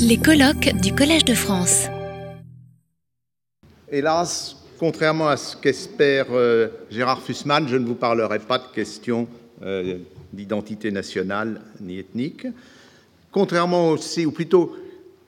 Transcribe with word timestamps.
Les 0.00 0.18
colloques 0.18 0.74
du 0.82 0.94
Collège 0.94 1.24
de 1.24 1.34
France. 1.34 1.86
Hélas, 3.90 4.56
contrairement 4.78 5.28
à 5.28 5.36
ce 5.36 5.56
qu'espère 5.56 6.26
euh, 6.32 6.68
Gérard 6.90 7.22
Fussman, 7.22 7.66
je 7.68 7.76
ne 7.76 7.86
vous 7.86 7.94
parlerai 7.94 8.38
pas 8.40 8.58
de 8.58 8.66
questions 8.74 9.28
euh, 9.62 9.98
d'identité 10.32 10.90
nationale 10.90 11.62
ni 11.80 11.98
ethnique. 11.98 12.46
Contrairement 13.32 13.90
aussi, 13.90 14.26
ou 14.26 14.32
plutôt 14.32 14.76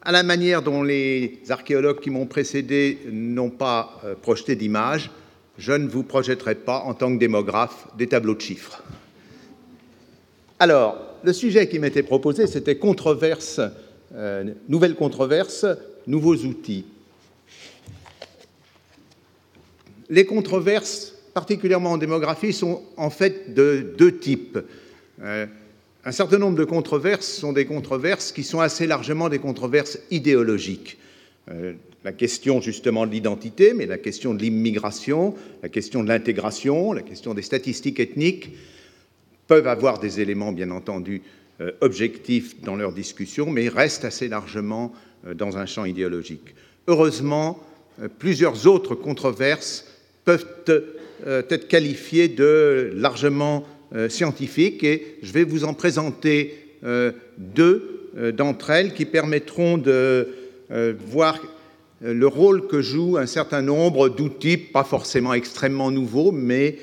à 0.02 0.12
la 0.12 0.22
manière 0.22 0.62
dont 0.62 0.82
les 0.82 1.40
archéologues 1.48 2.00
qui 2.00 2.10
m'ont 2.10 2.26
précédé 2.26 2.98
n'ont 3.10 3.50
pas 3.50 4.00
euh, 4.04 4.14
projeté 4.14 4.56
d'image, 4.56 5.10
je 5.56 5.72
ne 5.72 5.88
vous 5.88 6.02
projetterai 6.02 6.56
pas 6.56 6.80
en 6.80 6.94
tant 6.94 7.12
que 7.12 7.18
démographe 7.18 7.86
des 7.96 8.06
tableaux 8.06 8.34
de 8.34 8.40
chiffres. 8.40 8.82
Alors, 10.58 10.98
le 11.22 11.32
sujet 11.32 11.68
qui 11.68 11.78
m'était 11.78 12.02
proposé, 12.02 12.46
c'était 12.46 12.76
controverse, 12.76 13.60
euh, 14.14 14.44
nouvelle 14.68 14.94
controverse, 14.94 15.66
nouveaux 16.06 16.36
outils. 16.36 16.84
Les 20.08 20.24
controverses, 20.24 21.14
particulièrement 21.34 21.92
en 21.92 21.98
démographie, 21.98 22.52
sont 22.52 22.82
en 22.96 23.10
fait 23.10 23.52
de 23.54 23.94
deux 23.98 24.16
types. 24.16 24.58
Euh, 25.22 25.46
un 26.04 26.12
certain 26.12 26.38
nombre 26.38 26.56
de 26.56 26.64
controverses 26.64 27.26
sont 27.26 27.52
des 27.52 27.66
controverses 27.66 28.32
qui 28.32 28.44
sont 28.44 28.60
assez 28.60 28.86
largement 28.86 29.28
des 29.28 29.38
controverses 29.38 29.98
idéologiques. 30.10 30.96
Euh, 31.50 31.74
la 32.04 32.12
question 32.12 32.60
justement 32.60 33.06
de 33.06 33.12
l'identité, 33.12 33.74
mais 33.74 33.84
la 33.84 33.98
question 33.98 34.32
de 34.32 34.40
l'immigration, 34.40 35.34
la 35.62 35.68
question 35.68 36.02
de 36.02 36.08
l'intégration, 36.08 36.92
la 36.92 37.02
question 37.02 37.34
des 37.34 37.42
statistiques 37.42 38.00
ethniques 38.00 38.50
peuvent 39.46 39.66
avoir 39.66 39.98
des 39.98 40.20
éléments, 40.20 40.52
bien 40.52 40.70
entendu, 40.70 41.22
objectifs 41.80 42.60
dans 42.62 42.76
leur 42.76 42.92
discussion, 42.92 43.50
mais 43.50 43.68
restent 43.68 44.04
assez 44.04 44.28
largement 44.28 44.92
euh, 45.26 45.34
dans 45.34 45.58
un 45.58 45.66
champ 45.66 45.84
idéologique. 45.84 46.54
Heureusement, 46.86 47.62
euh, 48.00 48.08
plusieurs 48.18 48.66
autres 48.66 48.94
controverses 48.94 49.86
peuvent 50.24 50.46
être 51.24 51.68
qualifiées 51.68 52.28
de 52.28 52.92
largement 52.94 53.66
scientifiques, 54.10 54.84
et 54.84 55.16
je 55.22 55.32
vais 55.32 55.42
vous 55.42 55.64
en 55.64 55.72
présenter 55.72 56.54
deux 57.38 58.10
d'entre 58.36 58.68
elles 58.68 58.92
qui 58.92 59.06
permettront 59.06 59.78
de 59.78 60.28
voir 61.06 61.40
le 62.02 62.26
rôle 62.26 62.66
que 62.66 62.82
jouent 62.82 63.16
un 63.16 63.24
certain 63.24 63.62
nombre 63.62 64.10
d'outils, 64.10 64.58
pas 64.58 64.84
forcément 64.84 65.32
extrêmement 65.32 65.90
nouveaux, 65.90 66.30
mais 66.30 66.76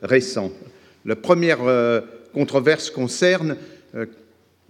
récents. 0.00 0.50
La 1.06 1.16
première 1.16 1.62
euh, 1.62 2.00
controverse 2.32 2.90
concerne 2.90 3.52
euh, 3.52 3.54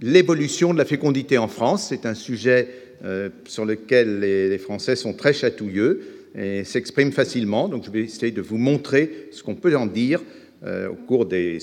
l'évolution 0.00 0.72
de 0.72 0.78
la 0.78 0.84
fécondité 0.84 1.38
en 1.38 1.48
France. 1.48 1.88
C'est 1.88 2.06
un 2.06 2.14
sujet 2.14 2.68
euh, 3.04 3.28
sur 3.46 3.64
lequel 3.64 4.20
les, 4.20 4.58
Français 4.58 4.96
sont 4.96 5.12
très 5.12 5.32
chatouilleux 5.32 6.02
et 6.36 6.64
s'expriment 6.64 7.12
facilement. 7.12 7.68
Donc 7.68 7.84
je 7.84 7.90
vais 7.90 8.00
essayer 8.00 8.32
de 8.32 8.42
vous 8.42 8.58
montrer 8.58 9.28
ce 9.30 9.42
qu'on 9.42 9.54
peut 9.54 9.76
en 9.76 9.86
dire 9.86 10.20
au 10.64 10.94
cours 10.94 11.26
des, 11.26 11.58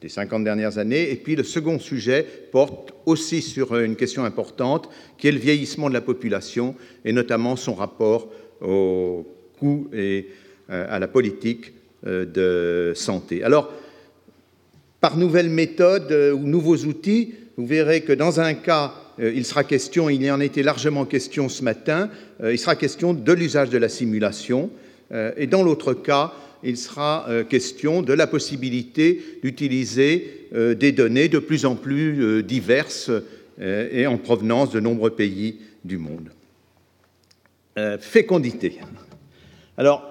des 0.00 0.08
50 0.08 0.44
dernières 0.44 0.78
années. 0.78 1.10
Et 1.10 1.16
puis 1.16 1.34
le 1.34 1.42
second 1.42 1.80
sujet 1.80 2.24
porte 2.52 2.92
aussi 3.06 3.42
sur 3.42 3.76
une 3.76 3.96
question 3.96 4.24
importante, 4.24 4.88
qui 5.18 5.26
est 5.26 5.32
le 5.32 5.38
vieillissement 5.38 5.88
de 5.88 5.94
la 5.94 6.00
population, 6.00 6.76
et 7.04 7.12
notamment 7.12 7.56
son 7.56 7.74
rapport 7.74 8.28
au 8.60 9.26
coût 9.58 9.88
et 9.92 10.28
à 10.68 11.00
la 11.00 11.08
politique 11.08 11.72
de 12.04 12.92
santé. 12.94 13.42
Alors, 13.42 13.72
par 15.00 15.16
nouvelles 15.16 15.50
méthodes 15.50 16.12
euh, 16.12 16.32
ou 16.32 16.46
nouveaux 16.46 16.78
outils. 16.84 17.34
Vous 17.56 17.66
verrez 17.66 18.02
que 18.02 18.12
dans 18.12 18.40
un 18.40 18.54
cas, 18.54 18.94
euh, 19.18 19.32
il 19.34 19.44
sera 19.44 19.64
question, 19.64 20.08
il 20.08 20.22
y 20.22 20.30
en 20.30 20.40
était 20.40 20.62
largement 20.62 21.04
question 21.04 21.48
ce 21.48 21.62
matin, 21.62 22.10
euh, 22.42 22.52
il 22.52 22.58
sera 22.58 22.76
question 22.76 23.14
de 23.14 23.32
l'usage 23.32 23.70
de 23.70 23.78
la 23.78 23.88
simulation, 23.88 24.70
et 25.36 25.46
dans 25.46 25.62
l'autre 25.62 25.94
cas, 25.94 26.32
il 26.64 26.76
sera 26.76 27.28
question 27.48 28.02
de 28.02 28.12
la 28.12 28.26
possibilité 28.26 29.22
d'utiliser 29.40 30.48
des 30.52 30.90
données 30.90 31.28
de 31.28 31.38
plus 31.38 31.64
en 31.64 31.76
plus 31.76 32.42
diverses 32.42 33.12
et 33.60 34.08
en 34.08 34.18
provenance 34.18 34.72
de 34.72 34.80
nombreux 34.80 35.10
pays 35.10 35.60
du 35.84 35.96
monde. 35.96 36.30
Fécondité. 38.00 38.80
Alors, 39.76 40.10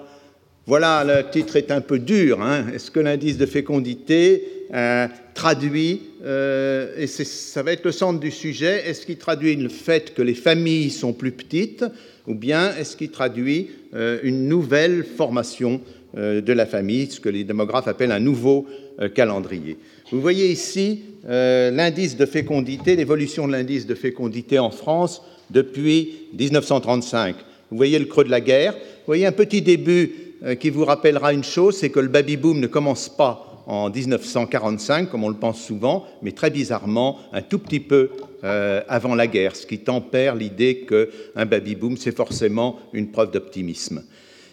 voilà, 0.66 1.04
le 1.04 1.30
titre 1.30 1.56
est 1.56 1.70
un 1.70 1.82
peu 1.82 1.98
dur. 1.98 2.40
Hein. 2.40 2.68
Est-ce 2.74 2.90
que 2.90 3.00
l'indice 3.00 3.36
de 3.36 3.44
fécondité 3.44 4.55
euh, 4.74 5.06
traduit, 5.34 6.00
euh, 6.24 6.94
et 6.96 7.06
ça 7.06 7.62
va 7.62 7.72
être 7.72 7.84
le 7.84 7.92
centre 7.92 8.18
du 8.18 8.32
sujet, 8.32 8.82
est-ce 8.88 9.06
qu'il 9.06 9.18
traduit 9.18 9.54
le 9.54 9.68
fait 9.68 10.12
que 10.12 10.22
les 10.22 10.34
familles 10.34 10.90
sont 10.90 11.12
plus 11.12 11.30
petites, 11.30 11.84
ou 12.26 12.34
bien 12.34 12.74
est-ce 12.74 12.96
qu'il 12.96 13.10
traduit 13.10 13.70
euh, 13.94 14.18
une 14.24 14.48
nouvelle 14.48 15.04
formation 15.04 15.80
de 16.14 16.52
la 16.54 16.64
famille, 16.64 17.10
ce 17.10 17.20
que 17.20 17.28
les 17.28 17.44
démographes 17.44 17.88
appellent 17.88 18.12
un 18.12 18.20
nouveau 18.20 18.66
calendrier? 19.14 19.76
Vous 20.10 20.22
voyez 20.22 20.50
ici 20.50 21.02
l'indice 21.28 22.16
de 22.16 22.24
fécondité, 22.24 22.96
l'évolution 22.96 23.46
de 23.46 23.52
l'indice 23.52 23.86
de 23.86 23.94
fécondité 23.94 24.58
en 24.58 24.70
France 24.70 25.20
depuis 25.50 26.28
1935. 26.38 27.36
Vous 27.70 27.76
voyez 27.76 27.98
le 27.98 28.06
creux 28.06 28.24
de 28.24 28.30
la 28.30 28.40
guerre, 28.40 28.72
vous 28.72 29.06
voyez 29.08 29.26
un 29.26 29.32
petit 29.32 29.60
début 29.60 30.10
qui 30.58 30.70
vous 30.70 30.86
rappellera 30.86 31.34
une 31.34 31.44
chose, 31.44 31.76
c'est 31.76 31.90
que 31.90 32.00
le 32.00 32.08
baby-boom 32.08 32.60
ne 32.60 32.66
commence 32.66 33.10
pas 33.10 33.55
en 33.66 33.90
1945, 33.90 35.10
comme 35.10 35.24
on 35.24 35.28
le 35.28 35.36
pense 35.36 35.62
souvent, 35.62 36.06
mais 36.22 36.32
très 36.32 36.50
bizarrement, 36.50 37.18
un 37.32 37.42
tout 37.42 37.58
petit 37.58 37.80
peu 37.80 38.10
euh, 38.44 38.80
avant 38.88 39.14
la 39.14 39.26
guerre, 39.26 39.56
ce 39.56 39.66
qui 39.66 39.78
tempère 39.78 40.36
l'idée 40.36 40.86
qu'un 40.88 41.46
baby-boom, 41.46 41.96
c'est 41.96 42.16
forcément 42.16 42.78
une 42.92 43.10
preuve 43.10 43.32
d'optimisme. 43.32 44.04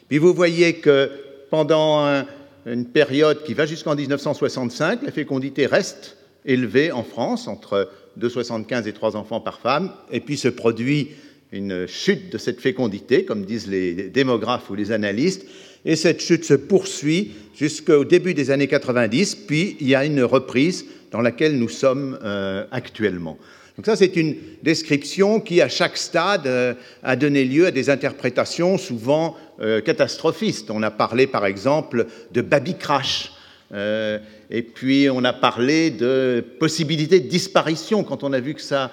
Puis 0.09 0.17
vous 0.17 0.33
voyez 0.33 0.75
que 0.75 1.11
pendant 1.49 2.25
une 2.65 2.85
période 2.85 3.43
qui 3.43 3.53
va 3.53 3.65
jusqu'en 3.65 3.95
1965, 3.95 5.03
la 5.03 5.11
fécondité 5.11 5.65
reste 5.65 6.17
élevée 6.45 6.91
en 6.91 7.03
France, 7.03 7.47
entre 7.47 7.89
2,75 8.19 8.87
et 8.87 8.93
3 8.93 9.15
enfants 9.15 9.39
par 9.39 9.59
femme, 9.59 9.91
et 10.11 10.19
puis 10.19 10.37
se 10.37 10.47
produit 10.47 11.09
une 11.51 11.87
chute 11.87 12.31
de 12.31 12.37
cette 12.37 12.59
fécondité, 12.59 13.25
comme 13.25 13.45
disent 13.45 13.67
les 13.67 14.09
démographes 14.09 14.69
ou 14.69 14.75
les 14.75 14.91
analystes, 14.91 15.45
et 15.85 15.95
cette 15.95 16.21
chute 16.21 16.45
se 16.45 16.53
poursuit 16.53 17.31
jusqu'au 17.55 18.05
début 18.05 18.33
des 18.33 18.51
années 18.51 18.67
90, 18.67 19.35
puis 19.47 19.77
il 19.79 19.87
y 19.87 19.95
a 19.95 20.05
une 20.05 20.23
reprise 20.23 20.85
dans 21.11 21.21
laquelle 21.21 21.57
nous 21.57 21.69
sommes 21.69 22.17
euh, 22.23 22.65
actuellement. 22.71 23.37
Donc 23.77 23.85
ça, 23.85 23.95
c'est 23.95 24.15
une 24.15 24.35
description 24.61 25.39
qui, 25.39 25.61
à 25.61 25.67
chaque 25.67 25.97
stade, 25.97 26.47
euh, 26.47 26.73
a 27.01 27.15
donné 27.15 27.43
lieu 27.43 27.65
à 27.65 27.71
des 27.71 27.89
interprétations 27.89 28.77
souvent 28.77 29.35
euh, 29.59 29.81
catastrophistes. 29.81 30.69
On 30.71 30.83
a 30.83 30.91
parlé, 30.91 31.27
par 31.27 31.45
exemple, 31.45 32.07
de 32.31 32.41
baby 32.41 32.75
crash. 32.75 33.31
et 33.73 34.61
puis, 34.61 35.09
on 35.09 35.23
a 35.23 35.33
parlé 35.33 35.89
de 35.89 36.43
possibilité 36.59 37.19
de 37.19 37.27
disparition 37.27 38.03
quand 38.03 38.23
on 38.23 38.31
a 38.31 38.39
vu 38.39 38.53
que 38.53 38.61
ça 38.61 38.91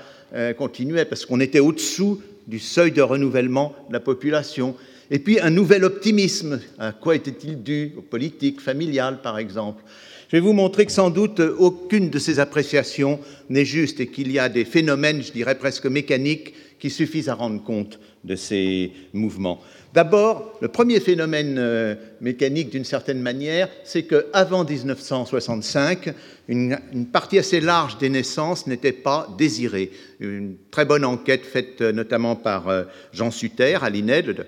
continuait, 0.57 1.05
parce 1.05 1.27
qu'on 1.27 1.41
était 1.41 1.61
au-dessous 1.61 2.23
du 2.47 2.59
seuil 2.59 2.93
de 2.93 3.03
renouvellement 3.03 3.75
de 3.89 3.93
la 3.93 4.01
population. 4.01 4.75
Et 5.11 5.19
puis 5.19 5.41
un 5.41 5.51
nouvel 5.51 5.85
optimisme. 5.85 6.61
À 6.79 6.93
quoi 6.93 7.17
était-il 7.17 7.63
dû 7.63 7.93
Aux 7.97 8.03
politiques 8.03 8.61
familiales, 8.61 9.21
par 9.23 9.39
exemple? 9.39 9.83
Je 10.29 10.37
vais 10.37 10.41
vous 10.41 10.53
montrer 10.53 10.87
que 10.87 10.93
sans 10.93 11.11
doute 11.11 11.41
aucune 11.41 12.09
de 12.09 12.19
ces 12.21 12.39
appréciations 12.39 13.19
n'est 13.49 13.65
juste 13.65 13.99
et 13.99 14.07
qu'il 14.07 14.31
y 14.31 14.39
a 14.39 14.49
des 14.49 14.65
phénomènes, 14.65 15.23
je 15.23 15.33
dirais 15.33 15.57
presque 15.57 15.87
mécaniques, 15.87 16.55
qui 16.79 16.89
suffisent 16.89 17.29
à 17.29 17.35
rendre 17.35 17.63
compte 17.63 17.99
de 18.23 18.37
ces 18.37 18.93
mouvements. 19.13 19.61
D'abord, 19.93 20.57
le 20.61 20.69
premier 20.69 21.01
phénomène 21.01 21.57
euh, 21.59 21.97
mécanique, 22.21 22.71
d'une 22.71 22.85
certaine 22.85 23.21
manière, 23.21 23.69
c'est 23.83 24.05
qu'avant 24.05 24.65
1965, 24.65 26.15
une, 26.47 26.79
partie 27.13 27.41
assez 27.41 27.61
large 27.61 27.99
des 27.99 28.09
naissances 28.09 28.69
n'était 28.69 28.93
pas 28.93 29.29
désirée. 29.37 29.91
Une 30.21 30.55
très 30.71 30.85
bonne 30.85 31.05
enquête 31.05 31.45
faite 31.45 31.81
euh, 31.81 31.91
notamment 31.91 32.37
par 32.37 32.69
euh, 32.69 32.85
Jean 33.13 33.33
Sutter 33.33 33.79
à 33.83 33.91
l'INED, 33.91 34.47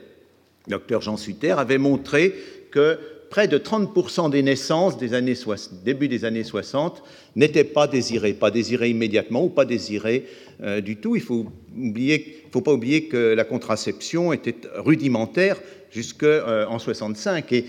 docteur 0.69 1.01
Jean 1.01 1.17
Sutter, 1.17 1.53
avait 1.53 1.79
montré 1.79 2.35
que 2.71 2.99
près 3.33 3.49
de 3.49 3.57
30% 3.57 4.31
des 4.31 4.43
naissances 4.43 4.99
des 4.99 5.15
années 5.15 5.35
début 5.85 6.07
des 6.07 6.27
années 6.27 6.45
60 6.45 7.03
n'étaient 7.35 7.65
pas 7.65 7.87
désirées, 7.87 8.35
pas 8.35 8.51
désirées 8.51 8.91
immédiatement 8.91 9.45
ou 9.45 9.49
pas 9.49 9.65
désirées 9.65 10.27
euh, 10.63 10.83
du 10.83 10.97
tout. 10.97 11.17
Il 11.17 11.23
ne 11.23 12.19
faut, 12.51 12.61
pas 12.61 12.73
oublier 12.75 13.05
que 13.05 13.33
la 13.33 13.45
contraception 13.45 14.35
était 14.35 14.55
rudimentaire 14.77 15.57
jusqu'en 15.91 16.27
euh, 16.27 16.79
65 16.79 17.51
et 17.53 17.65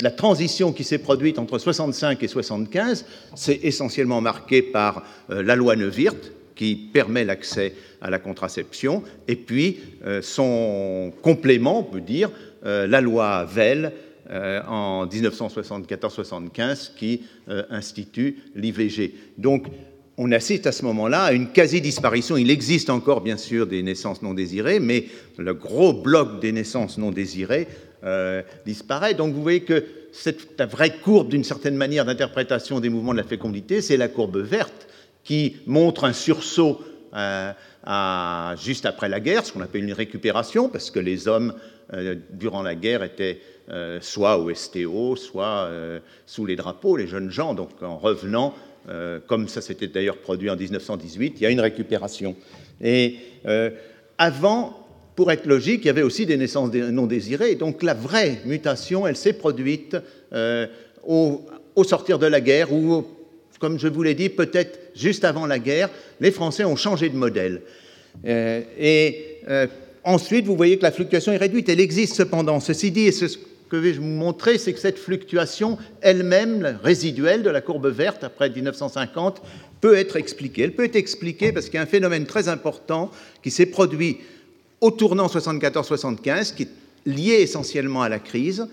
la 0.00 0.10
transition 0.10 0.72
qui 0.72 0.82
s'est 0.82 0.98
produite 0.98 1.38
entre 1.38 1.58
65 1.58 2.22
et 2.22 2.28
75 2.28 3.04
c'est 3.34 3.60
essentiellement 3.64 4.22
marquée 4.22 4.62
par 4.62 5.04
euh, 5.30 5.42
la 5.42 5.56
loi 5.56 5.76
Neuwirth 5.76 6.32
qui 6.56 6.74
permet 6.74 7.24
l'accès 7.24 7.74
à 8.00 8.10
la 8.10 8.18
contraception, 8.18 9.02
et 9.28 9.36
puis 9.36 9.78
euh, 10.04 10.22
son 10.22 11.12
complément, 11.22 11.80
on 11.80 11.82
peut 11.84 12.00
dire, 12.00 12.30
euh, 12.64 12.86
la 12.86 13.00
loi 13.00 13.44
Vell 13.44 13.92
euh, 14.30 14.60
en 14.66 15.06
1974-75 15.06 16.94
qui 16.96 17.22
institue 17.70 18.38
l'IVG. 18.56 19.14
Donc, 19.38 19.66
on 20.18 20.32
assiste 20.32 20.66
à 20.66 20.72
ce 20.72 20.82
moment-là 20.86 21.24
à 21.24 21.32
une 21.32 21.48
quasi-disparition. 21.48 22.38
Il 22.38 22.50
existe 22.50 22.88
encore, 22.88 23.20
bien 23.20 23.36
sûr, 23.36 23.66
des 23.66 23.82
naissances 23.82 24.22
non 24.22 24.32
désirées, 24.32 24.80
mais 24.80 25.04
le 25.36 25.52
gros 25.52 25.92
bloc 25.92 26.40
des 26.40 26.52
naissances 26.52 26.96
non 26.96 27.12
désirées 27.12 27.68
disparaît. 28.64 29.12
Donc 29.12 29.34
vous 29.34 29.42
voyez 29.42 29.60
que 29.60 29.84
cette, 30.12 30.62
vraie 30.62 30.96
courbe, 30.96 31.28
d'une 31.28 31.44
certaine 31.44 31.76
manière, 31.76 32.06
d'interprétation 32.06 32.80
des 32.80 32.88
mouvements 32.88 33.12
de 33.12 33.18
la 33.18 33.24
fécondité, 33.24 33.82
c'est 33.82 33.98
la 33.98 34.08
courbe 34.08 34.38
verte 34.38 34.86
qui 35.26 35.56
montre 35.66 36.04
un 36.04 36.12
sursaut 36.12 36.80
euh, 37.14 37.52
juste 38.56 38.86
après 38.86 39.08
la 39.08 39.20
guerre, 39.20 39.44
ce 39.44 39.52
qu'on 39.52 39.60
appelle 39.60 39.84
une 39.84 39.92
récupération, 39.92 40.68
parce 40.68 40.90
que 40.90 41.00
les 41.00 41.28
hommes, 41.28 41.52
euh, 41.92 42.14
durant 42.30 42.62
la 42.62 42.74
guerre, 42.74 43.02
étaient 43.02 43.40
euh, 43.68 43.98
soit 44.00 44.38
au 44.38 44.54
STO, 44.54 45.16
soit 45.16 45.68
sous 46.26 46.46
les 46.46 46.56
drapeaux, 46.56 46.96
les 46.96 47.08
jeunes 47.08 47.30
gens. 47.30 47.54
Donc 47.54 47.82
en 47.82 47.98
revenant, 47.98 48.54
comme 49.26 49.48
ça 49.48 49.60
s'était 49.60 49.88
d'ailleurs 49.88 50.18
produit 50.18 50.48
en 50.48 50.56
1918, 50.56 51.34
il 51.36 51.42
y 51.42 51.46
a 51.46 51.50
une 51.50 51.60
récupération. 51.60 52.36
Et 52.80 53.16
avant, 54.16 54.86
pour 55.16 55.32
être 55.32 55.46
logique, 55.46 55.80
il 55.82 55.86
y 55.88 55.90
avait 55.90 56.02
aussi 56.02 56.24
des 56.24 56.36
naissances 56.36 56.72
non 56.72 57.06
désirées. 57.06 57.56
Donc 57.56 57.82
la 57.82 57.94
vraie 57.94 58.40
mutation, 58.44 59.08
elle 59.08 59.16
s'est 59.16 59.32
produite 59.32 59.96
au, 61.04 61.40
au, 61.74 61.84
sortir 61.84 62.20
de 62.20 62.26
la 62.26 62.40
guerre, 62.40 62.72
ou, 62.72 63.04
comme 63.58 63.78
je 63.78 63.88
vous 63.88 64.02
l'ai 64.02 64.14
dit, 64.14 64.28
peut-être 64.28 64.78
juste 64.94 65.24
avant 65.24 65.46
la 65.46 65.58
guerre, 65.58 65.90
les 66.20 66.30
Français 66.30 66.64
ont 66.64 66.76
changé 66.76 67.08
de 67.08 67.16
modèle. 67.16 67.62
Euh, 68.26 68.62
et 68.78 69.38
euh, 69.48 69.66
ensuite, 70.04 70.46
vous 70.46 70.56
voyez 70.56 70.78
que 70.78 70.82
la 70.82 70.92
fluctuation 70.92 71.32
est 71.32 71.38
réduite. 71.38 71.68
Elle 71.68 71.80
existe 71.80 72.14
cependant. 72.14 72.60
Ceci 72.60 72.90
dit, 72.90 73.06
et 73.06 73.12
ce 73.12 73.26
que 73.26 73.76
je 73.76 73.76
vais 73.76 73.92
vous 73.92 74.04
montrer, 74.04 74.58
c'est 74.58 74.72
que 74.72 74.78
cette 74.78 74.98
fluctuation 74.98 75.78
elle-même, 76.00 76.78
résiduelle 76.82 77.42
de 77.42 77.50
la 77.50 77.60
courbe 77.60 77.88
verte 77.88 78.24
après 78.24 78.50
1950, 78.50 79.42
peut 79.80 79.96
être 79.96 80.16
expliquée. 80.16 80.62
Elle 80.62 80.72
peut 80.72 80.84
être 80.84 80.96
expliquée 80.96 81.52
parce 81.52 81.66
qu'il 81.66 81.74
y 81.74 81.78
a 81.78 81.82
un 81.82 81.86
phénomène 81.86 82.26
très 82.26 82.48
important 82.48 83.10
qui 83.42 83.50
s'est 83.50 83.66
produit 83.66 84.18
au 84.80 84.90
tournant 84.90 85.26
74-75, 85.26 86.54
qui 86.54 86.64
est 86.64 86.68
lié 87.06 87.34
essentiellement 87.40 88.02
à 88.02 88.08
la 88.08 88.18
crise, 88.18 88.66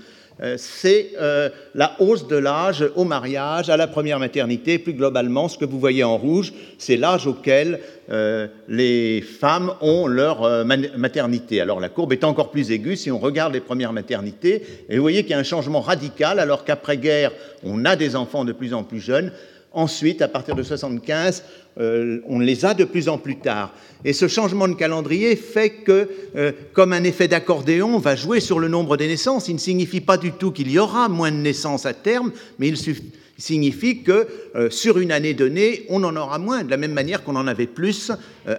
c'est 0.58 1.12
euh, 1.20 1.50
la 1.76 1.96
hausse 2.00 2.28
de 2.28 2.36
l'âge 2.36 2.84
au 2.96 3.04
mariage, 3.04 3.70
à 3.70 3.78
la 3.78 3.88
première 3.88 4.20
maternité. 4.20 4.80
Plus 4.80 4.94
globalement, 4.94 5.48
ce 5.48 5.58
que 5.58 5.66
vous 5.66 5.80
voyez 5.80 6.04
en 6.04 6.18
rouge, 6.18 6.54
c'est 6.78 6.98
l'âge 6.98 7.28
auquel 7.28 7.80
euh, 8.10 8.48
les 8.68 9.22
femmes 9.22 9.74
ont 9.82 10.08
leur 10.08 10.44
euh, 10.44 10.64
maternité. 10.64 11.62
Alors 11.62 11.80
la 11.80 11.90
courbe 11.90 12.14
est 12.14 12.24
encore 12.24 12.52
plus 12.52 12.72
aiguë 12.72 12.98
si 12.98 13.12
on 13.12 13.20
regarde 13.20 13.54
les 13.54 13.62
premières 13.62 13.94
maternités. 13.94 14.64
Et 14.90 14.96
vous 14.96 15.02
voyez 15.02 15.22
qu'il 15.22 15.32
y 15.32 15.36
a 15.36 15.40
un 15.40 15.44
changement 15.44 15.82
radical, 15.82 16.40
alors 16.40 16.66
qu'après-guerre, 16.66 17.32
on 17.64 17.86
a 17.86 17.96
des 17.96 18.16
enfants 18.16 18.44
de 18.44 18.52
plus 18.54 18.74
en 18.74 18.84
plus 18.84 19.00
jeunes. 19.00 19.32
Ensuite, 19.76 20.22
à 20.22 20.28
partir 20.28 20.56
de 20.56 20.62
75, 20.62 21.44
euh, 21.80 22.20
on 22.28 22.38
les 22.38 22.64
a 22.64 22.76
de 22.76 22.84
plus 22.84 23.10
en 23.10 23.18
plus 23.18 23.38
tard. 23.38 23.74
Et 24.06 24.14
ce 24.14 24.28
changement 24.28 24.68
de 24.68 24.76
calendrier 24.76 25.36
fait 25.36 25.72
que, 25.72 26.08
euh, 26.36 26.52
comme 26.74 26.94
un 26.94 27.04
effet 27.04 27.28
d'accordéon, 27.28 27.96
on 27.96 27.98
va 27.98 28.16
jouer 28.16 28.40
sur 28.40 28.60
le 28.60 28.68
nombre 28.68 28.98
des 28.98 29.08
naissances. 29.08 29.48
Il 29.48 29.56
ne 29.56 29.60
signifie 29.60 30.00
pas 30.00 30.18
du 30.18 30.32
tout 30.32 30.52
qu'il 30.52 30.70
y 30.70 30.78
aura 30.78 31.10
moins 31.10 31.32
de 31.32 31.38
naissances 31.38 31.88
à 31.88 31.96
terme, 31.96 32.32
mais 32.60 32.68
il 32.68 32.78
signifie 33.40 34.04
que 34.04 34.28
euh, 34.56 34.70
sur 34.70 35.00
une 35.00 35.12
année 35.12 35.34
donnée, 35.34 35.88
on 35.90 36.04
en 36.04 36.16
aura 36.16 36.38
moins, 36.38 36.64
de 36.64 36.70
la 36.70 36.78
même 36.78 36.94
manière 36.94 37.24
qu'on 37.24 37.36
en 37.36 37.48
avait 37.48 37.66
plus 37.66 38.12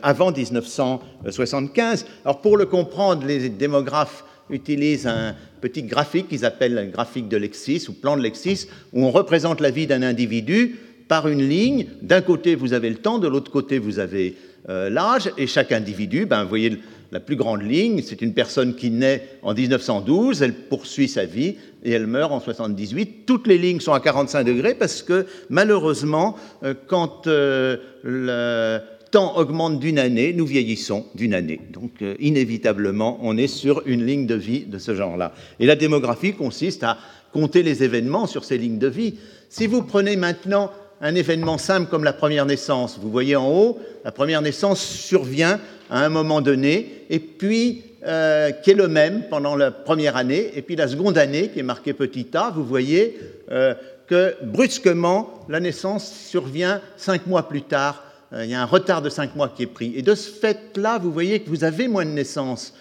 avant 0.02 0.32
1975. 0.32 2.06
Alors 2.24 2.40
pour 2.40 2.56
le 2.56 2.66
comprendre, 2.66 3.24
les 3.24 3.50
démographes 3.50 4.24
utilisent 4.50 5.06
un 5.06 5.36
petit 5.60 5.84
graphique 5.84 6.28
qu'ils 6.28 6.44
appellent 6.44 6.76
un 6.76 6.86
graphique 6.86 7.28
de 7.28 7.36
Lexis 7.36 7.86
ou 7.88 7.92
plan 7.92 8.16
de 8.16 8.22
Lexis, 8.22 8.66
où 8.92 9.04
on 9.04 9.12
représente 9.12 9.60
la 9.60 9.70
vie 9.70 9.86
d'un 9.86 10.02
individu 10.02 10.76
par 11.08 11.28
une 11.28 11.46
ligne. 11.46 11.86
D'un 12.02 12.20
côté, 12.20 12.54
vous 12.54 12.72
avez 12.72 12.90
le 12.90 12.96
temps, 12.96 13.18
de 13.18 13.28
l'autre 13.28 13.50
côté, 13.50 13.78
vous 13.78 13.98
avez 13.98 14.36
euh, 14.68 14.88
l'âge, 14.88 15.30
et 15.36 15.46
chaque 15.46 15.72
individu, 15.72 16.26
ben, 16.26 16.42
vous 16.42 16.48
voyez 16.48 16.78
la 17.12 17.20
plus 17.20 17.36
grande 17.36 17.62
ligne, 17.62 18.02
c'est 18.02 18.22
une 18.22 18.32
personne 18.32 18.74
qui 18.74 18.90
naît 18.90 19.28
en 19.42 19.54
1912, 19.54 20.42
elle 20.42 20.54
poursuit 20.54 21.08
sa 21.08 21.26
vie 21.26 21.56
et 21.84 21.92
elle 21.92 22.06
meurt 22.06 22.32
en 22.32 22.40
78. 22.40 23.26
Toutes 23.26 23.46
les 23.46 23.58
lignes 23.58 23.78
sont 23.78 23.92
à 23.92 24.00
45 24.00 24.42
degrés 24.42 24.74
parce 24.74 25.02
que 25.02 25.26
malheureusement, 25.50 26.36
euh, 26.64 26.74
quand 26.88 27.26
euh, 27.26 27.76
le 28.02 28.80
temps 29.10 29.36
augmente 29.36 29.78
d'une 29.78 30.00
année, 30.00 30.32
nous 30.32 30.46
vieillissons 30.46 31.06
d'une 31.14 31.34
année. 31.34 31.60
Donc 31.70 32.02
inévitablement, 32.18 33.20
on 33.22 33.36
est 33.36 33.46
sur 33.46 33.82
une 33.86 34.04
ligne 34.04 34.26
de 34.26 34.34
vie 34.34 34.64
de 34.64 34.78
ce 34.78 34.92
genre-là. 34.92 35.34
Et 35.60 35.66
la 35.66 35.76
démographie 35.76 36.32
consiste 36.32 36.82
à 36.82 36.98
compter 37.32 37.62
les 37.62 37.84
événements 37.84 38.26
sur 38.26 38.42
ces 38.42 38.58
lignes 38.58 38.78
de 38.78 38.88
vie. 38.88 39.14
Si 39.50 39.68
vous 39.68 39.82
prenez 39.82 40.16
maintenant 40.16 40.72
un 41.04 41.14
événement 41.14 41.58
simple 41.58 41.90
comme 41.90 42.02
la 42.02 42.14
première 42.14 42.46
naissance. 42.46 42.98
Vous 42.98 43.10
voyez 43.10 43.36
en 43.36 43.46
haut, 43.46 43.78
la 44.06 44.10
première 44.10 44.40
naissance 44.40 44.80
survient 44.80 45.60
à 45.90 46.02
un 46.02 46.08
moment 46.08 46.40
donné, 46.40 47.04
et 47.10 47.18
puis 47.18 47.82
euh, 48.06 48.50
qui 48.52 48.70
est 48.70 48.74
le 48.74 48.88
même 48.88 49.24
pendant 49.28 49.54
la 49.54 49.70
première 49.70 50.16
année, 50.16 50.50
et 50.54 50.62
puis 50.62 50.76
la 50.76 50.88
seconde 50.88 51.18
année, 51.18 51.50
qui 51.50 51.60
est 51.60 51.62
marquée 51.62 51.92
petit 51.92 52.28
a, 52.32 52.50
vous 52.50 52.64
voyez 52.64 53.18
euh, 53.50 53.74
que 54.06 54.34
brusquement, 54.42 55.44
la 55.50 55.60
naissance 55.60 56.10
survient 56.10 56.80
cinq 56.96 57.26
mois 57.26 57.48
plus 57.50 57.62
tard. 57.62 58.02
Euh, 58.32 58.46
il 58.46 58.50
y 58.50 58.54
a 58.54 58.62
un 58.62 58.66
retard 58.66 59.02
de 59.02 59.10
cinq 59.10 59.36
mois 59.36 59.50
qui 59.50 59.64
est 59.64 59.66
pris. 59.66 59.92
Et 59.96 60.00
de 60.00 60.14
ce 60.14 60.30
fait-là, 60.30 60.98
vous 60.98 61.12
voyez 61.12 61.40
que 61.40 61.50
vous 61.50 61.64
avez 61.64 61.86
moins 61.86 62.06
de 62.06 62.12
naissances 62.12 62.72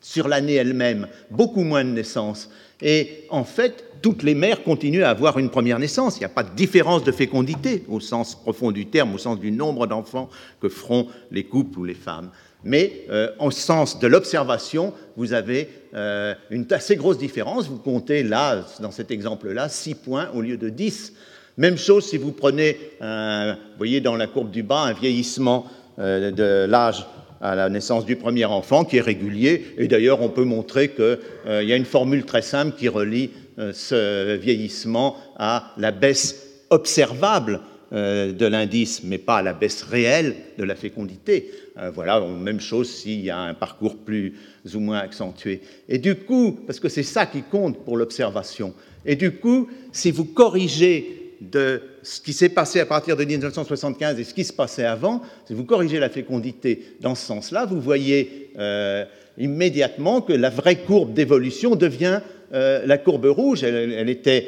sur 0.00 0.26
l'année 0.26 0.54
elle-même, 0.54 1.06
beaucoup 1.30 1.62
moins 1.62 1.84
de 1.84 1.90
naissances. 1.90 2.50
Et 2.82 3.24
en 3.30 3.44
fait, 3.44 3.84
toutes 4.02 4.22
les 4.22 4.34
mères 4.34 4.62
continuent 4.62 5.02
à 5.02 5.10
avoir 5.10 5.38
une 5.38 5.50
première 5.50 5.78
naissance. 5.78 6.16
Il 6.16 6.20
n'y 6.20 6.26
a 6.26 6.30
pas 6.30 6.42
de 6.42 6.54
différence 6.54 7.04
de 7.04 7.12
fécondité 7.12 7.84
au 7.88 8.00
sens 8.00 8.34
profond 8.34 8.70
du 8.70 8.86
terme, 8.86 9.14
au 9.14 9.18
sens 9.18 9.38
du 9.38 9.50
nombre 9.50 9.86
d'enfants 9.86 10.28
que 10.60 10.68
feront 10.68 11.08
les 11.30 11.44
couples 11.44 11.78
ou 11.78 11.84
les 11.84 11.94
femmes. 11.94 12.30
Mais 12.64 13.04
euh, 13.10 13.30
au 13.38 13.50
sens 13.50 14.00
de 14.00 14.06
l'observation, 14.06 14.92
vous 15.16 15.32
avez 15.32 15.68
euh, 15.94 16.34
une 16.50 16.66
assez 16.70 16.96
grosse 16.96 17.18
différence. 17.18 17.68
Vous 17.68 17.78
comptez 17.78 18.22
là, 18.22 18.64
dans 18.80 18.90
cet 18.90 19.10
exemple-là, 19.10 19.68
6 19.68 19.94
points 19.94 20.28
au 20.34 20.40
lieu 20.40 20.56
de 20.56 20.68
10. 20.68 21.12
Même 21.56 21.76
chose 21.76 22.08
si 22.08 22.16
vous 22.18 22.32
prenez, 22.32 22.78
vous 23.00 23.56
voyez 23.78 24.00
dans 24.00 24.16
la 24.16 24.28
courbe 24.28 24.50
du 24.50 24.62
bas, 24.62 24.82
un 24.82 24.92
vieillissement 24.92 25.66
euh, 25.98 26.30
de 26.30 26.70
l'âge 26.70 27.04
à 27.40 27.54
la 27.54 27.68
naissance 27.68 28.04
du 28.04 28.16
premier 28.16 28.44
enfant 28.44 28.84
qui 28.84 28.98
est 28.98 29.00
régulier. 29.00 29.74
Et 29.78 29.88
d'ailleurs, 29.88 30.22
on 30.22 30.28
peut 30.28 30.44
montrer 30.44 30.90
qu'il 30.90 31.18
y 31.46 31.72
a 31.72 31.76
une 31.76 31.84
formule 31.84 32.24
très 32.24 32.42
simple 32.42 32.76
qui 32.76 32.88
relie 32.88 33.30
ce 33.72 34.36
vieillissement 34.36 35.16
à 35.36 35.72
la 35.76 35.90
baisse 35.90 36.48
observable 36.70 37.60
euh, 37.90 38.32
de 38.32 38.44
l'indice, 38.44 39.00
mais 39.02 39.16
pas 39.16 39.38
à 39.38 39.42
la 39.42 39.54
baisse 39.54 39.82
réelle 39.82 40.36
de 40.58 40.64
la 40.64 40.74
fécondité. 40.74 41.50
Euh, 41.78 41.90
voilà, 41.90 42.20
même 42.20 42.60
chose 42.60 42.90
s'il 42.90 43.20
y 43.20 43.30
a 43.30 43.38
un 43.38 43.54
parcours 43.54 43.96
plus 43.96 44.34
ou 44.74 44.80
moins 44.80 44.98
accentué. 44.98 45.62
Et 45.88 45.96
du 45.96 46.14
coup, 46.14 46.58
parce 46.66 46.80
que 46.80 46.90
c'est 46.90 47.02
ça 47.02 47.24
qui 47.24 47.40
compte 47.40 47.82
pour 47.86 47.96
l'observation, 47.96 48.74
et 49.06 49.16
du 49.16 49.32
coup, 49.32 49.68
si 49.90 50.10
vous 50.10 50.26
corrigez 50.26 51.36
de 51.40 51.80
ce 52.02 52.20
qui 52.20 52.34
s'est 52.34 52.50
passé 52.50 52.78
à 52.80 52.84
partir 52.84 53.16
de 53.16 53.24
1975 53.24 54.20
et 54.20 54.24
ce 54.24 54.34
qui 54.34 54.44
se 54.44 54.52
passait 54.52 54.84
avant, 54.84 55.22
si 55.46 55.54
vous 55.54 55.64
corrigez 55.64 55.98
la 55.98 56.10
fécondité 56.10 56.96
dans 57.00 57.14
ce 57.14 57.24
sens-là, 57.24 57.64
vous 57.64 57.80
voyez 57.80 58.50
euh, 58.58 59.06
immédiatement 59.38 60.20
que 60.20 60.32
la 60.32 60.50
vraie 60.50 60.76
courbe 60.76 61.12
d'évolution 61.12 61.76
devient 61.76 62.20
euh, 62.54 62.86
la 62.86 62.96
courbe 62.96 63.26
rouge. 63.26 63.62
Elle, 63.62 64.08
était, 64.08 64.46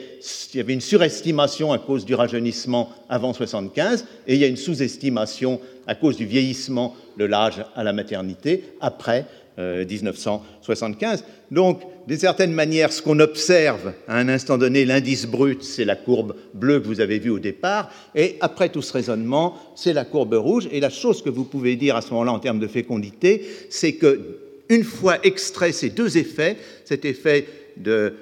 il 0.52 0.56
y 0.56 0.60
avait 0.60 0.72
une 0.72 0.80
surestimation 0.80 1.72
à 1.72 1.78
cause 1.78 2.04
du 2.04 2.14
rajeunissement 2.14 2.90
avant 3.08 3.32
75 3.32 4.06
et 4.26 4.34
il 4.34 4.40
y 4.40 4.44
a 4.44 4.48
une 4.48 4.56
sous-estimation 4.56 5.60
à 5.86 5.94
cause 5.94 6.16
du 6.16 6.24
vieillissement 6.24 6.96
de 7.18 7.24
l'âge 7.24 7.62
à 7.76 7.84
la 7.84 7.92
maternité 7.92 8.64
après 8.80 9.26
euh, 9.58 9.84
1975. 9.84 11.24
Donc, 11.50 11.82
d'une 12.06 12.18
certaine 12.18 12.52
manière, 12.52 12.90
ce 12.90 13.02
qu'on 13.02 13.20
observe 13.20 13.92
à 14.08 14.16
un 14.16 14.28
instant 14.28 14.56
donné, 14.56 14.86
l'indice 14.86 15.26
brut, 15.26 15.62
c'est 15.62 15.84
la 15.84 15.96
courbe 15.96 16.34
bleue 16.54 16.80
que 16.80 16.86
vous 16.86 17.00
avez 17.00 17.18
vue 17.18 17.30
au 17.30 17.38
départ, 17.38 17.90
et 18.14 18.36
après 18.40 18.70
tout 18.70 18.82
ce 18.82 18.92
raisonnement, 18.92 19.56
c'est 19.74 19.92
la 19.92 20.04
courbe 20.04 20.34
rouge. 20.34 20.68
Et 20.72 20.80
la 20.80 20.88
chose 20.88 21.22
que 21.22 21.28
vous 21.28 21.44
pouvez 21.44 21.76
dire 21.76 21.96
à 21.96 22.00
ce 22.00 22.10
moment-là 22.10 22.32
en 22.32 22.38
termes 22.38 22.60
de 22.60 22.66
fécondité, 22.66 23.44
c'est 23.68 23.94
que 23.94 24.49
une 24.70 24.84
fois 24.84 25.18
extrait 25.24 25.72
ces 25.72 25.90
deux 25.90 26.16
effets, 26.16 26.56
cet 26.84 27.04
effet 27.04 27.46
de 27.76 28.14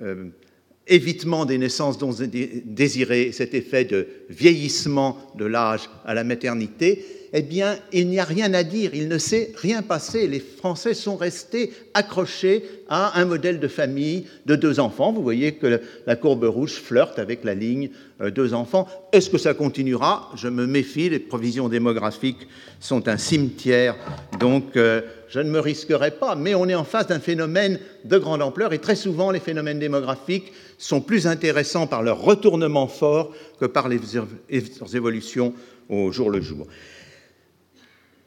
euh, 0.00 0.26
évitement 0.86 1.46
des 1.46 1.58
naissances 1.58 1.98
désirées, 1.98 3.32
cet 3.32 3.54
effet 3.54 3.84
de 3.84 4.06
vieillissement 4.28 5.18
de 5.36 5.46
l'âge 5.46 5.88
à 6.04 6.14
la 6.14 6.24
maternité, 6.24 7.04
eh 7.36 7.42
bien, 7.42 7.76
il 7.92 8.06
n'y 8.06 8.20
a 8.20 8.24
rien 8.24 8.54
à 8.54 8.62
dire, 8.62 8.92
il 8.94 9.08
ne 9.08 9.18
s'est 9.18 9.50
rien 9.56 9.82
passé. 9.82 10.28
Les 10.28 10.38
Français 10.38 10.94
sont 10.94 11.16
restés 11.16 11.72
accrochés 11.92 12.62
à 12.88 13.20
un 13.20 13.24
modèle 13.24 13.58
de 13.58 13.66
famille 13.66 14.26
de 14.46 14.54
deux 14.54 14.78
enfants. 14.78 15.12
Vous 15.12 15.22
voyez 15.22 15.54
que 15.54 15.80
la 16.06 16.14
courbe 16.14 16.44
rouge 16.44 16.74
flirte 16.74 17.18
avec 17.18 17.42
la 17.42 17.54
ligne 17.54 17.90
euh, 18.20 18.30
deux 18.30 18.54
enfants. 18.54 18.86
Est-ce 19.10 19.30
que 19.30 19.38
ça 19.38 19.52
continuera? 19.52 20.30
Je 20.36 20.46
me 20.46 20.64
méfie, 20.64 21.10
les 21.10 21.18
provisions 21.18 21.68
démographiques 21.68 22.46
sont 22.78 23.08
un 23.08 23.16
cimetière, 23.16 23.96
donc 24.38 24.76
euh, 24.76 25.00
je 25.28 25.40
ne 25.40 25.50
me 25.50 25.58
risquerai 25.58 26.12
pas. 26.12 26.36
Mais 26.36 26.54
on 26.54 26.68
est 26.68 26.76
en 26.76 26.84
face 26.84 27.08
d'un 27.08 27.18
phénomène 27.18 27.80
de 28.04 28.16
grande 28.16 28.42
ampleur 28.42 28.72
et 28.72 28.78
très 28.78 28.94
souvent 28.94 29.32
les 29.32 29.40
phénomènes 29.40 29.80
démographiques 29.80 30.52
sont 30.78 31.00
plus 31.00 31.26
intéressants 31.26 31.88
par 31.88 32.04
leur 32.04 32.20
retournement 32.20 32.86
fort 32.86 33.32
que 33.58 33.66
par 33.66 33.88
les 33.88 33.98
évolutions 34.94 35.52
au 35.88 36.12
jour 36.12 36.30
le 36.30 36.40
jour. 36.40 36.68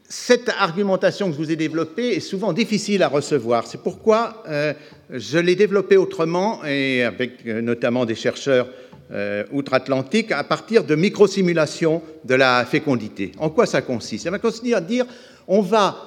Cette 0.10 0.48
argumentation 0.48 1.28
que 1.28 1.34
je 1.34 1.38
vous 1.38 1.52
ai 1.52 1.58
développée 1.58 2.16
est 2.16 2.22
souvent 2.22 2.54
difficile 2.54 3.04
à 3.04 3.10
recevoir. 3.10 3.68
C'est 3.68 3.84
pourquoi 3.84 4.42
euh, 4.48 4.74
je 5.10 5.38
l'ai 5.38 5.56
développée 5.56 5.98
autrement, 5.98 6.64
et 6.64 7.04
avec 7.04 7.46
euh, 7.46 7.60
notamment 7.60 8.06
des 8.06 8.16
chercheurs 8.16 8.70
euh, 9.12 9.44
outre-Atlantique, 9.52 10.32
à 10.32 10.46
partir 10.46 10.86
de 10.86 10.96
microsimulations 10.96 12.02
de 12.24 12.36
la 12.36 12.64
fécondité. 12.64 13.34
En 13.38 13.50
quoi 13.50 13.66
ça 13.66 13.82
consiste? 13.82 14.24
Ça 14.24 14.32
va 14.32 14.38
à 14.78 14.82
dire 14.82 15.06
on 15.46 15.62
va 15.62 15.98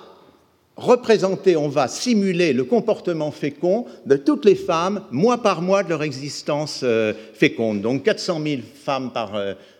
représenter, 0.80 1.56
on 1.56 1.68
va 1.68 1.88
simuler 1.88 2.52
le 2.52 2.64
comportement 2.64 3.30
fécond 3.30 3.86
de 4.06 4.16
toutes 4.16 4.44
les 4.44 4.54
femmes, 4.54 5.02
mois 5.10 5.42
par 5.42 5.62
mois 5.62 5.82
de 5.82 5.90
leur 5.90 6.02
existence 6.02 6.84
féconde. 7.34 7.80
Donc 7.82 8.02
400 8.02 8.40
000 8.44 8.62
femmes 8.74 9.10
par 9.12 9.32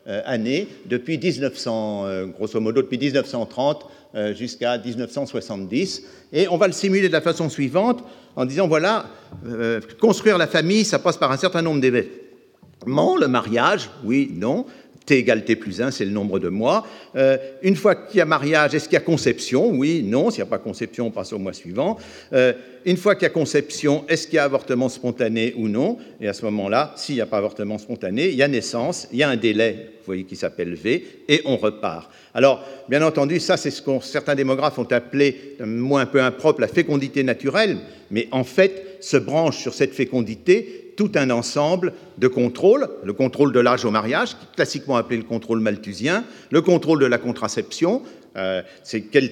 année 0.07 0.69
depuis 0.87 1.19
1900, 1.19 2.29
grosso 2.37 2.61
modo 2.61 2.83
depuis 2.83 2.99
1930 2.99 3.87
euh, 4.17 4.35
jusqu'à 4.35 4.77
1970. 4.77 6.03
Et 6.33 6.49
on 6.49 6.57
va 6.57 6.67
le 6.67 6.73
simuler 6.73 7.07
de 7.07 7.13
la 7.13 7.21
façon 7.21 7.49
suivante 7.49 8.03
en 8.35 8.45
disant, 8.45 8.67
voilà, 8.67 9.07
euh, 9.47 9.81
construire 10.01 10.37
la 10.37 10.49
famille, 10.49 10.85
ça 10.85 10.99
passe 10.99 11.17
par 11.17 11.31
un 11.31 11.37
certain 11.37 11.63
nombre 11.63 11.81
d'événements. 11.81 13.17
Le 13.17 13.29
mariage, 13.29 13.89
oui, 14.03 14.33
non. 14.35 14.67
T 15.11 15.19
égale 15.19 15.45
T 15.45 15.57
plus 15.57 15.83
1, 15.83 15.91
c'est 15.91 16.05
le 16.05 16.13
nombre 16.13 16.39
de 16.39 16.49
mois. 16.49 16.87
Euh, 17.17 17.37
une 17.63 17.75
fois 17.75 17.97
qu'il 17.97 18.19
y 18.19 18.21
a 18.21 18.25
mariage, 18.25 18.77
est-ce 18.77 18.85
qu'il 18.85 18.95
y 18.95 18.97
a 18.97 19.01
conception? 19.01 19.71
Oui, 19.71 20.05
non. 20.05 20.31
S'il 20.31 20.45
n'y 20.45 20.47
a 20.47 20.51
pas 20.51 20.61
conception, 20.61 21.09
on 21.09 21.11
passe 21.11 21.33
au 21.33 21.39
mois 21.41 21.53
suivant. 21.53 21.99
Euh, 22.33 22.53
une 22.85 22.97
fois 22.97 23.17
qu'il 23.17 23.25
y 23.25 23.27
a 23.27 23.31
conception, 23.31 24.05
est-ce 24.07 24.29
qu'il 24.29 24.37
y 24.37 24.39
a 24.39 24.45
avortement 24.45 24.89
spontané 24.89 25.53
ou 25.57 25.67
non? 25.67 25.99
Et 26.21 26.29
à 26.29 26.33
ce 26.33 26.45
moment-là, 26.45 26.95
s'il 26.95 27.17
n'y 27.17 27.21
a 27.21 27.27
pas 27.27 27.39
avortement 27.39 27.77
spontané, 27.79 28.29
il 28.29 28.37
y 28.37 28.43
a 28.45 28.47
naissance, 28.47 29.09
il 29.11 29.19
y 29.19 29.25
a 29.25 29.29
un 29.29 29.37
délai, 29.37 29.75
vous 29.99 30.07
voyez, 30.07 30.23
qui 30.23 30.37
s'appelle 30.37 30.75
V, 30.75 31.05
et 31.27 31.43
on 31.45 31.57
repart. 31.57 32.09
Alors, 32.33 32.65
bien 32.89 33.03
entendu, 33.03 33.41
ça, 33.41 33.57
c'est 33.57 33.73
ce 33.73 33.83
que 33.83 33.91
certains 34.03 34.37
démographes 34.37 34.79
ont 34.79 34.93
appelé, 34.93 35.57
un 35.59 35.67
mot 35.67 35.97
un 35.97 36.07
peu 36.07 36.23
impropre, 36.23 36.61
la 36.61 36.69
fécondité 36.69 37.25
naturelle, 37.25 37.79
mais 38.13 38.29
en 38.31 38.45
fait, 38.45 38.99
se 39.01 39.17
branche 39.17 39.59
sur 39.59 39.75
cette 39.75 39.93
fécondité 39.93 40.90
tout 41.01 41.13
un 41.15 41.31
ensemble 41.31 41.95
de 42.19 42.29
contrôles, 42.29 42.87
le 43.05 43.15
contrôle 43.15 43.55
de 43.55 43.61
l'âge 43.61 43.87
au 43.87 43.91
mariage, 43.91 44.37
classiquement 44.55 44.97
appelé 44.97 45.17
le 45.17 45.23
contrôle 45.23 45.59
malthusien, 45.61 46.25
le 46.51 46.61
contrôle 46.61 47.01
de 47.01 47.07
la 47.07 47.17
contraception, 47.17 48.03
euh, 48.37 48.61
c'est 48.83 49.01
quel, 49.01 49.31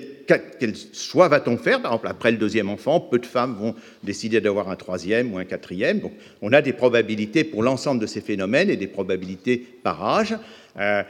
choix 0.94 1.28
va-t-on 1.28 1.58
faire? 1.58 1.82
Par 1.82 1.92
exemple, 1.92 2.08
après 2.08 2.30
le 2.30 2.38
deuxième 2.38 2.70
enfant, 2.70 3.00
peu 3.00 3.18
de 3.18 3.26
femmes 3.26 3.54
vont 3.54 3.74
décider 4.02 4.40
d'avoir 4.40 4.70
un 4.70 4.76
troisième 4.76 5.34
ou 5.34 5.36
un 5.36 5.44
quatrième. 5.44 6.00
Donc, 6.00 6.12
on 6.40 6.54
a 6.54 6.62
des 6.62 6.72
probabilités 6.72 7.44
pour 7.44 7.62
l'ensemble 7.62 8.00
de 8.00 8.06
ces 8.06 8.22
phénomènes 8.22 8.70
et 8.70 8.78
des 8.78 8.86
probabilités 8.86 9.58
par 9.58 10.02
âge. 10.02 10.38
Euh, 10.78 11.02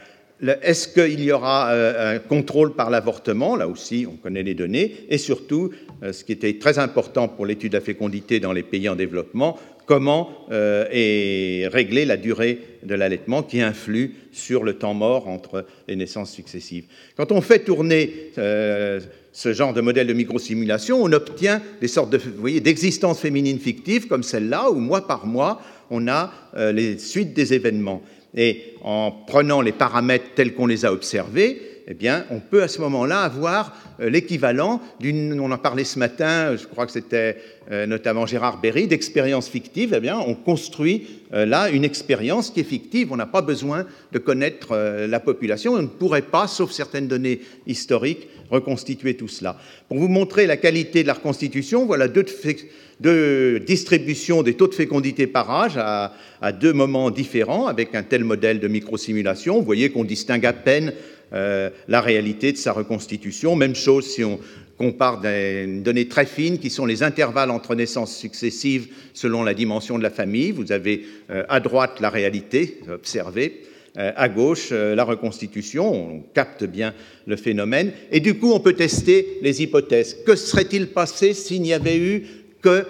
est-ce 0.61 0.89
qu'il 0.89 1.23
y 1.23 1.31
aura 1.31 1.71
euh, 1.71 2.15
un 2.15 2.19
contrôle 2.19 2.73
par 2.73 2.89
l'avortement? 2.89 3.55
Là 3.55 3.69
aussi, 3.69 4.05
on 4.09 4.17
connaît 4.17 4.43
les 4.43 4.55
données. 4.55 5.05
Et 5.07 5.17
surtout, 5.17 5.71
ce 6.01 6.23
qui 6.25 6.33
était 6.33 6.59
très 6.59 6.79
important 6.79 7.29
pour 7.29 7.45
l'étude 7.45 7.73
de 7.73 7.77
la 7.77 7.83
fécondité 7.83 8.39
dans 8.39 8.53
les 8.53 8.63
pays 8.63 8.87
en 8.87 8.95
développement, 8.95 9.57
comment 9.89 10.29
euh, 10.51 10.85
est 10.91 11.67
réglée 11.67 12.05
la 12.05 12.15
durée 12.15 12.59
de 12.83 12.93
l'allaitement 12.93 13.41
qui 13.41 13.59
influe 13.59 14.13
sur 14.31 14.63
le 14.63 14.73
temps 14.73 14.93
mort 14.93 15.27
entre 15.27 15.65
les 15.87 15.95
naissances 15.95 16.31
successives. 16.31 16.85
Quand 17.17 17.31
on 17.31 17.41
fait 17.41 17.63
tourner 17.65 18.31
ce 18.35 19.51
genre 19.51 19.73
de 19.73 19.81
modèle 19.81 20.05
de 20.05 20.13
microsimulation, 20.13 21.01
on 21.01 21.11
obtient 21.11 21.59
des 21.81 21.87
sortes 21.87 22.15
d'existences 22.61 23.19
féminines 23.19 23.57
fictives 23.57 24.07
comme 24.07 24.21
celle-là, 24.21 24.69
où 24.69 24.75
mois 24.75 25.07
par 25.07 25.25
mois, 25.25 25.59
on 25.89 26.07
a 26.07 26.31
les 26.71 26.99
suites 26.99 27.33
des 27.33 27.55
événements. 27.55 28.03
Et 28.35 28.75
en 28.83 29.11
prenant 29.11 29.61
les 29.61 29.71
paramètres 29.71 30.35
tels 30.35 30.53
qu'on 30.53 30.67
les 30.67 30.85
a 30.85 30.93
observés, 30.93 31.78
eh 31.91 31.95
bien, 31.95 32.23
on 32.29 32.39
peut 32.39 32.61
à 32.61 32.67
ce 32.67 32.79
moment-là 32.81 33.21
avoir 33.21 33.75
euh, 33.99 34.11
l'équivalent 34.11 34.79
d'une, 34.99 35.39
on 35.39 35.51
en 35.51 35.57
parlait 35.57 35.83
ce 35.83 35.97
matin, 35.97 36.55
je 36.55 36.67
crois 36.67 36.85
que 36.85 36.91
c'était 36.91 37.37
euh, 37.71 37.87
notamment 37.87 38.27
Gérard 38.27 38.61
Berry, 38.61 38.85
d'expérience 38.85 39.49
fictive. 39.49 39.95
Eh 39.97 39.99
bien, 39.99 40.19
on 40.19 40.35
construit 40.35 41.23
euh, 41.33 41.47
là 41.47 41.71
une 41.71 41.83
expérience 41.83 42.51
qui 42.51 42.59
est 42.59 42.63
fictive. 42.63 43.11
On 43.11 43.15
n'a 43.15 43.25
pas 43.25 43.41
besoin 43.41 43.87
de 44.11 44.19
connaître 44.19 44.77
la 45.07 45.19
population. 45.19 45.73
On 45.73 45.81
ne 45.81 45.87
pourrait 45.87 46.21
pas, 46.21 46.45
sauf 46.45 46.71
certaines 46.71 47.07
données 47.07 47.41
historiques, 47.65 48.27
reconstituer 48.51 49.15
tout 49.15 49.27
cela. 49.27 49.57
Pour 49.87 49.97
vous 49.97 50.07
montrer 50.07 50.45
la 50.45 50.57
qualité 50.57 51.01
de 51.01 51.07
la 51.07 51.13
reconstitution, 51.13 51.87
voilà 51.87 52.07
deux, 52.07 53.59
distributions 53.65 54.43
des 54.43 54.53
taux 54.53 54.67
de 54.67 54.75
fécondité 54.75 55.25
par 55.25 55.49
âge 55.49 55.77
à, 55.77 56.13
à, 56.41 56.51
deux 56.51 56.73
moments 56.73 57.09
différents 57.09 57.65
avec 57.65 57.95
un 57.95 58.03
tel 58.03 58.23
modèle 58.23 58.59
de 58.59 58.67
microsimulation. 58.67 59.59
Vous 59.59 59.65
voyez 59.65 59.89
qu'on 59.89 60.03
distingue 60.03 60.45
à 60.45 60.53
peine 60.53 60.87
euh, 60.89 60.93
la 61.31 62.01
réalité 62.01 62.51
de 62.51 62.57
sa 62.57 62.71
reconstitution. 62.71 63.55
Même 63.55 63.75
chose 63.75 64.07
si 64.07 64.23
on 64.23 64.39
compare 64.79 65.19
des 65.19 65.67
données 65.67 66.07
très 66.07 66.25
fines 66.25 66.57
qui 66.57 66.69
sont 66.69 66.85
les 66.85 67.03
intervalles 67.03 67.51
entre 67.51 67.75
naissances 67.75 68.15
successives 68.15 68.87
selon 69.13 69.43
la 69.43 69.53
dimension 69.53 69.97
de 69.97 70.03
la 70.03 70.09
famille. 70.09 70.51
Vous 70.51 70.71
avez 70.71 71.05
euh, 71.29 71.43
à 71.49 71.59
droite 71.59 71.99
la 71.99 72.09
réalité 72.09 72.79
observée, 72.89 73.61
euh, 73.97 74.13
à 74.15 74.29
gauche 74.29 74.71
la 74.71 75.03
reconstitution. 75.03 75.93
On 75.93 76.21
capte 76.33 76.63
bien 76.63 76.93
le 77.27 77.35
phénomène. 77.35 77.91
Et 78.09 78.21
du 78.21 78.35
coup, 78.35 78.53
on 78.53 78.61
peut 78.61 78.73
tester 78.73 79.39
les 79.41 79.61
hypothèses. 79.61 80.17
Que 80.25 80.37
serait-il 80.37 80.87
passé 80.87 81.33
s'il 81.33 81.61
n'y 81.61 81.73
avait 81.73 81.97
eu 81.97 82.23
que 82.61 82.85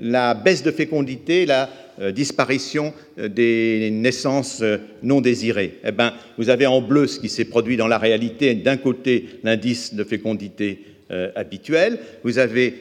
la 0.00 0.34
baisse 0.34 0.62
de 0.62 0.70
fécondité, 0.70 1.46
la 1.46 1.64
euh, 1.64 1.66
disparition 2.12 2.92
euh, 3.18 3.28
des 3.28 3.90
naissances 3.92 4.60
euh, 4.62 4.78
non 5.02 5.20
désirées. 5.20 5.78
Eh 5.84 5.92
bien, 5.92 6.14
vous 6.38 6.50
avez 6.50 6.66
en 6.66 6.80
bleu 6.80 7.06
ce 7.06 7.20
qui 7.20 7.28
s'est 7.28 7.44
produit 7.44 7.76
dans 7.76 7.86
la 7.86 7.98
réalité. 7.98 8.54
D'un 8.54 8.76
côté, 8.76 9.26
l'indice 9.42 9.94
de 9.94 10.04
fécondité 10.04 10.80
habituel. 11.36 11.98
Vous 12.24 12.38
avez 12.38 12.74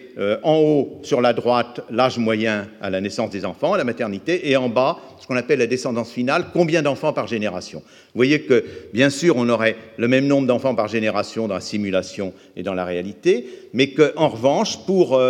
en 0.43 0.55
haut, 0.55 1.01
sur 1.03 1.22
la 1.22 1.34
droite, 1.34 1.82
l'âge 1.91 2.17
moyen 2.17 2.67
à 2.82 2.89
la 2.89 3.01
naissance 3.01 3.29
des 3.29 3.46
enfants, 3.46 3.74
à 3.74 3.77
la 3.77 3.84
maternité, 3.84 4.50
et 4.50 4.55
en 4.55 4.70
bas, 4.70 4.98
ce 5.20 5.27
qu'on 5.27 5.36
appelle 5.36 5.60
la 5.60 5.67
descendance 5.67 6.12
finale, 6.12 6.46
combien 6.51 6.82
d'enfants 6.82 7.13
par 7.13 7.27
génération. 7.27 7.79
Vous 7.79 8.15
voyez 8.17 8.41
que, 8.43 8.63
bien 8.93 9.12
sûr, 9.12 9.36
on 9.36 9.50
aurait 9.50 9.75
le 9.98 10.08
même 10.08 10.25
nombre 10.25 10.48
d'enfants 10.48 10.74
par 10.74 10.88
génération 10.88 11.48
dans 11.48 11.55
la 11.55 11.62
simulation 11.62 12.34
et 12.55 12.63
dans 12.63 12.74
la 12.74 12.86
réalité, 12.86 13.46
mais 13.74 13.91
qu'en 13.91 14.29
revanche, 14.29 14.84
pour 14.86 15.22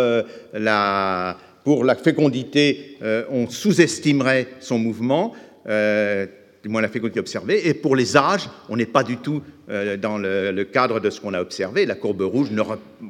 la 0.54 1.36
pour 1.64 1.82
la 1.82 1.96
fécondité, 1.96 2.98
euh, 3.02 3.24
on 3.30 3.48
sous-estimerait 3.48 4.48
son 4.60 4.78
mouvement, 4.78 5.32
euh, 5.66 6.26
du 6.62 6.68
moins 6.68 6.82
la 6.82 6.88
fécondité 6.88 7.20
observée, 7.20 7.66
et 7.66 7.74
pour 7.74 7.96
les 7.96 8.16
âges, 8.16 8.48
on 8.68 8.76
n'est 8.76 8.86
pas 8.86 9.02
du 9.02 9.16
tout 9.16 9.42
euh, 9.70 9.96
dans 9.96 10.18
le, 10.18 10.62
cadre 10.64 11.00
de 11.00 11.08
ce 11.08 11.20
qu'on 11.20 11.32
a 11.32 11.40
observé. 11.40 11.86
La 11.86 11.94
courbe 11.94 12.20
rouge 12.20 12.50
ne 12.50 12.60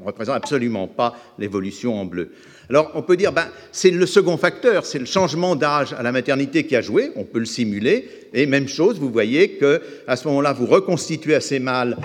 représente 0.04 0.36
absolument 0.36 0.86
pas 0.86 1.16
l'évolution 1.38 2.00
en 2.00 2.04
bleu. 2.04 2.30
Alors 2.70 2.92
on 2.94 3.02
peut 3.02 3.16
dire, 3.16 3.32
ben, 3.32 3.46
c'est 3.72 3.90
le 3.90 4.06
second 4.06 4.36
facteur, 4.36 4.86
c'est 4.86 4.98
le 4.98 5.04
changement 5.04 5.56
d'âge 5.56 5.92
à 5.92 6.02
la 6.02 6.12
maternité 6.12 6.64
qui 6.64 6.76
a 6.76 6.80
joué, 6.80 7.10
on 7.16 7.24
peut 7.24 7.40
le 7.40 7.44
simuler, 7.44 8.08
et 8.32 8.46
même 8.46 8.68
chose, 8.68 8.98
vous 8.98 9.10
voyez 9.10 9.50
que 9.50 9.82
à 10.06 10.16
ce 10.16 10.26
moment-là, 10.28 10.52
vous 10.52 10.66
reconstituez 10.66 11.34
assez 11.34 11.58
mal 11.58 11.96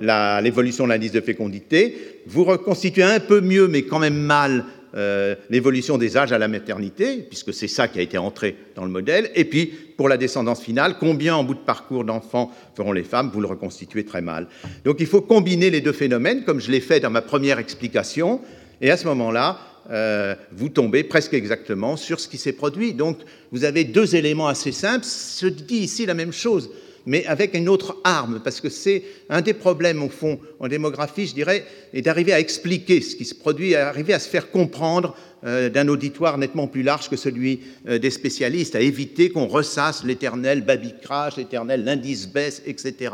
l'évolution 0.00 0.84
de 0.84 0.90
l'indice 0.90 1.12
de 1.12 1.20
fécondité, 1.20 2.22
vous 2.26 2.44
reconstituez 2.44 3.02
un 3.02 3.20
peu 3.20 3.40
mieux, 3.40 3.68
mais 3.68 3.82
quand 3.82 3.98
même 3.98 4.16
mal, 4.16 4.64
euh, 4.94 5.34
l'évolution 5.50 5.98
des 5.98 6.16
âges 6.16 6.32
à 6.32 6.38
la 6.38 6.48
maternité, 6.48 7.18
puisque 7.28 7.52
c'est 7.52 7.68
ça 7.68 7.88
qui 7.88 7.98
a 7.98 8.02
été 8.02 8.18
entré 8.18 8.56
dans 8.74 8.84
le 8.84 8.90
modèle, 8.90 9.30
et 9.34 9.44
puis 9.44 9.66
pour 9.96 10.08
la 10.08 10.16
descendance 10.16 10.60
finale, 10.60 10.96
combien 10.98 11.34
en 11.36 11.44
bout 11.44 11.54
de 11.54 11.60
parcours 11.60 12.04
d'enfants 12.04 12.50
feront 12.74 12.92
les 12.92 13.02
femmes, 13.02 13.30
vous 13.32 13.40
le 13.40 13.46
reconstituez 13.46 14.04
très 14.04 14.20
mal. 14.20 14.46
Donc 14.84 14.96
il 15.00 15.06
faut 15.06 15.20
combiner 15.20 15.70
les 15.70 15.80
deux 15.80 15.92
phénomènes, 15.92 16.44
comme 16.44 16.60
je 16.60 16.70
l'ai 16.70 16.80
fait 16.80 17.00
dans 17.00 17.10
ma 17.10 17.22
première 17.22 17.58
explication, 17.58 18.40
et 18.80 18.90
à 18.90 18.96
ce 18.96 19.06
moment-là, 19.06 19.58
euh, 19.90 20.34
vous 20.52 20.68
tombez 20.68 21.04
presque 21.04 21.34
exactement 21.34 21.96
sur 21.96 22.18
ce 22.18 22.28
qui 22.28 22.38
s'est 22.38 22.52
produit. 22.52 22.92
Donc 22.92 23.18
vous 23.52 23.64
avez 23.64 23.84
deux 23.84 24.16
éléments 24.16 24.48
assez 24.48 24.72
simples, 24.72 25.06
je 25.40 25.46
dis 25.48 25.78
ici 25.78 26.06
la 26.06 26.14
même 26.14 26.32
chose 26.32 26.70
mais 27.06 27.24
avec 27.26 27.54
une 27.54 27.68
autre 27.68 27.96
arme, 28.02 28.40
parce 28.42 28.60
que 28.60 28.68
c'est 28.68 29.04
un 29.30 29.40
des 29.40 29.54
problèmes, 29.54 30.02
au 30.02 30.08
fond, 30.08 30.40
en 30.58 30.66
démographie, 30.66 31.26
je 31.26 31.34
dirais, 31.34 31.64
est 31.94 32.02
d'arriver 32.02 32.32
à 32.32 32.40
expliquer 32.40 33.00
ce 33.00 33.14
qui 33.14 33.24
se 33.24 33.34
produit, 33.34 33.70
d'arriver 33.70 34.12
à 34.12 34.18
se 34.18 34.28
faire 34.28 34.50
comprendre 34.50 35.16
euh, 35.44 35.68
d'un 35.68 35.86
auditoire 35.86 36.36
nettement 36.36 36.66
plus 36.66 36.82
large 36.82 37.08
que 37.08 37.16
celui 37.16 37.60
euh, 37.88 37.98
des 37.98 38.10
spécialistes, 38.10 38.74
à 38.74 38.80
éviter 38.80 39.30
qu'on 39.30 39.46
ressasse 39.46 40.02
l'éternel 40.02 40.62
baby 40.62 40.94
crash, 41.00 41.36
l'éternel 41.36 41.84
l'indice 41.84 42.26
baisse, 42.26 42.60
etc. 42.66 43.12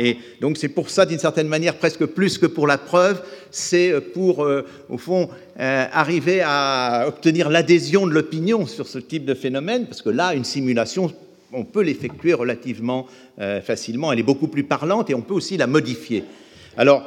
Et 0.00 0.16
donc 0.40 0.56
c'est 0.56 0.68
pour 0.68 0.90
ça, 0.90 1.06
d'une 1.06 1.20
certaine 1.20 1.46
manière, 1.46 1.76
presque 1.76 2.06
plus 2.06 2.38
que 2.38 2.46
pour 2.46 2.66
la 2.66 2.78
preuve, 2.78 3.22
c'est 3.52 3.94
pour, 4.12 4.44
euh, 4.44 4.66
au 4.88 4.98
fond, 4.98 5.28
arriver 5.60 6.40
à 6.44 7.06
obtenir 7.08 7.50
l'adhésion 7.50 8.06
de 8.06 8.12
l'opinion 8.12 8.64
sur 8.66 8.86
ce 8.86 8.98
type 8.98 9.24
de 9.24 9.34
phénomène, 9.34 9.86
parce 9.86 10.02
que 10.02 10.10
là, 10.10 10.34
une 10.34 10.44
simulation 10.44 11.12
on 11.52 11.64
peut 11.64 11.82
l'effectuer 11.82 12.34
relativement 12.34 13.06
euh, 13.38 13.60
facilement. 13.60 14.12
Elle 14.12 14.18
est 14.18 14.24
beaucoup 14.24 14.48
plus 14.48 14.64
parlante 14.64 15.10
et 15.10 15.14
on 15.14 15.22
peut 15.22 15.34
aussi 15.34 15.56
la 15.56 15.66
modifier. 15.66 16.24
Alors, 16.76 17.02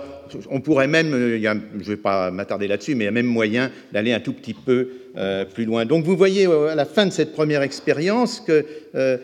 on 0.49 0.61
pourrait 0.61 0.87
même, 0.87 1.11
je 1.11 1.47
ne 1.47 1.83
vais 1.83 1.97
pas 1.97 2.31
m'attarder 2.31 2.67
là-dessus, 2.67 2.95
mais 2.95 3.05
il 3.05 3.07
y 3.07 3.09
a 3.09 3.11
même 3.11 3.25
moyen 3.25 3.71
d'aller 3.91 4.13
un 4.13 4.19
tout 4.19 4.33
petit 4.33 4.53
peu 4.53 4.89
euh, 5.17 5.43
plus 5.43 5.65
loin. 5.65 5.83
Donc 5.85 6.05
vous 6.05 6.15
voyez 6.15 6.47
euh, 6.47 6.69
à 6.69 6.75
la 6.75 6.85
fin 6.85 7.05
de 7.05 7.11
cette 7.11 7.33
première 7.33 7.63
expérience 7.63 8.39
que 8.39 8.65
euh, 8.95 9.17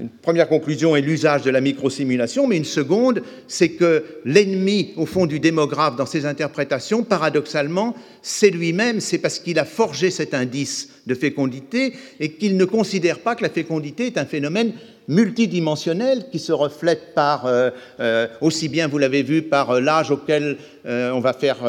une 0.00 0.08
première 0.20 0.48
conclusion 0.48 0.96
est 0.96 1.00
l'usage 1.00 1.42
de 1.42 1.50
la 1.50 1.60
microsimulation, 1.60 2.48
mais 2.48 2.56
une 2.56 2.64
seconde, 2.64 3.22
c'est 3.46 3.68
que 3.68 4.02
l'ennemi, 4.24 4.92
au 4.96 5.06
fond, 5.06 5.26
du 5.26 5.38
démographe 5.38 5.94
dans 5.94 6.06
ses 6.06 6.26
interprétations, 6.26 7.04
paradoxalement, 7.04 7.94
c'est 8.20 8.50
lui-même, 8.50 8.98
c'est 8.98 9.18
parce 9.18 9.38
qu'il 9.38 9.60
a 9.60 9.64
forgé 9.64 10.10
cet 10.10 10.34
indice 10.34 10.88
de 11.06 11.14
fécondité 11.14 11.92
et 12.18 12.30
qu'il 12.30 12.56
ne 12.56 12.64
considère 12.64 13.20
pas 13.20 13.36
que 13.36 13.44
la 13.44 13.50
fécondité 13.50 14.06
est 14.06 14.18
un 14.18 14.26
phénomène 14.26 14.72
multidimensionnel 15.08 16.26
qui 16.30 16.38
se 16.38 16.52
reflète 16.52 17.14
par, 17.14 17.46
euh, 17.46 17.70
euh, 18.00 18.26
aussi 18.40 18.68
bien, 18.68 18.88
vous 18.88 18.98
l'avez 18.98 19.22
vu, 19.22 19.42
par 19.42 19.70
euh, 19.70 19.80
l'âge 19.80 20.10
auquel 20.10 20.56
on 20.86 21.20
va 21.20 21.32
faire 21.32 21.60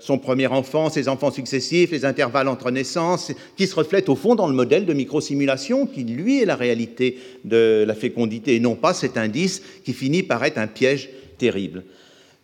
son 0.00 0.16
premier 0.16 0.46
enfant, 0.46 0.88
ses 0.88 1.06
enfants 1.10 1.30
successifs, 1.30 1.90
les 1.90 2.06
intervalles 2.06 2.48
entre 2.48 2.70
naissances, 2.70 3.30
qui 3.58 3.66
se 3.66 3.74
reflète 3.74 4.08
au 4.08 4.16
fond 4.16 4.34
dans 4.34 4.46
le 4.46 4.54
modèle 4.54 4.86
de 4.86 4.94
microsimulation 4.94 5.84
qui, 5.84 6.02
lui, 6.02 6.40
est 6.40 6.46
la 6.46 6.56
réalité 6.56 7.18
de 7.44 7.84
la 7.86 7.94
fécondité 7.94 8.54
et 8.54 8.60
non 8.60 8.74
pas 8.74 8.94
cet 8.94 9.18
indice 9.18 9.60
qui 9.84 9.92
finit 9.92 10.22
par 10.22 10.42
être 10.46 10.56
un 10.56 10.66
piège 10.66 11.10
terrible. 11.36 11.82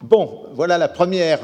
Bon, 0.02 0.42
voilà 0.52 0.76
la 0.76 0.88
première 0.88 1.40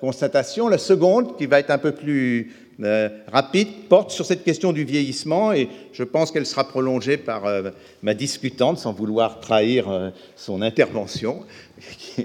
constatation. 0.00 0.68
La 0.68 0.78
seconde, 0.78 1.36
qui 1.36 1.44
va 1.44 1.58
être 1.58 1.70
un 1.70 1.76
peu 1.76 1.92
plus 1.92 2.50
euh, 2.82 3.08
rapide 3.30 3.68
porte 3.88 4.10
sur 4.10 4.24
cette 4.24 4.42
question 4.42 4.72
du 4.72 4.84
vieillissement 4.84 5.52
et 5.52 5.68
je 5.92 6.02
pense 6.02 6.30
qu'elle 6.30 6.46
sera 6.46 6.66
prolongée 6.66 7.16
par 7.16 7.46
euh, 7.46 7.70
ma 8.02 8.14
discutante 8.14 8.78
sans 8.78 8.92
vouloir 8.92 9.40
trahir 9.40 9.90
euh, 9.90 10.10
son 10.34 10.62
intervention. 10.62 11.44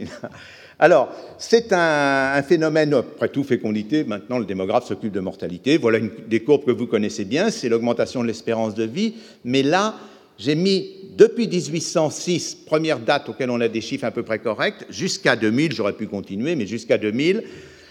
Alors, 0.80 1.10
c'est 1.38 1.72
un, 1.72 2.42
phénomène, 2.44 2.94
après 2.94 3.30
tout, 3.30 3.44
fécondité. 3.44 4.04
Maintenant, 4.04 4.40
le 4.40 4.46
démographe 4.46 4.86
s'occupe 4.86 5.14
de 5.14 5.22
mortalité. 5.22 5.78
Voilà 5.78 6.00
une 6.00 6.12
des 6.28 6.42
courbes 6.42 6.66
que 6.66 6.72
vous 6.72 6.88
connaissez 6.88 7.26
bien, 7.26 7.50
c'est 7.50 7.70
l'augmentation 7.70 8.22
de 8.22 8.28
l'espérance 8.28 8.76
de 8.76 8.84
vie. 8.84 9.14
Mais 9.46 9.64
là, 9.64 9.96
j'ai 10.38 10.56
mis 10.56 10.90
depuis 11.16 11.48
1806, 11.48 12.56
première 12.66 13.00
date 13.00 13.30
auquel 13.30 13.50
on 13.50 13.62
a 13.62 13.70
des 13.70 13.80
chiffres 13.80 14.04
à 14.04 14.12
peu 14.12 14.24
près 14.24 14.40
corrects, 14.40 14.86
jusqu'à 14.90 15.38
2000, 15.38 15.72
j'aurais 15.72 15.94
pu 15.94 16.08
continuer, 16.08 16.56
mais 16.56 16.66
jusqu'à 16.66 16.98
2000, 16.98 17.44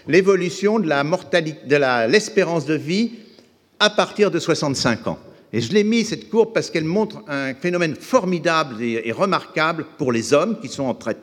l'évolution 0.07 0.79
de 0.79 0.87
l'espérance 2.11 2.65
de, 2.65 2.73
de 2.73 2.77
vie 2.77 3.11
à 3.79 3.89
partir 3.89 4.31
de 4.31 4.39
65 4.39 5.07
ans. 5.07 5.19
Et 5.53 5.61
je 5.61 5.71
l'ai 5.71 5.83
mis 5.83 6.03
cette 6.03 6.29
courbe 6.29 6.53
parce 6.53 6.69
qu'elle 6.69 6.85
montre 6.85 7.23
un 7.27 7.53
phénomène 7.53 7.95
formidable 7.95 8.81
et, 8.81 9.11
remarquable 9.11 9.85
pour 9.97 10.11
les 10.11 10.33
hommes 10.33 10.59
qui 10.59 10.67
sont 10.67 10.83
en 10.83 10.93
traite 10.93 11.19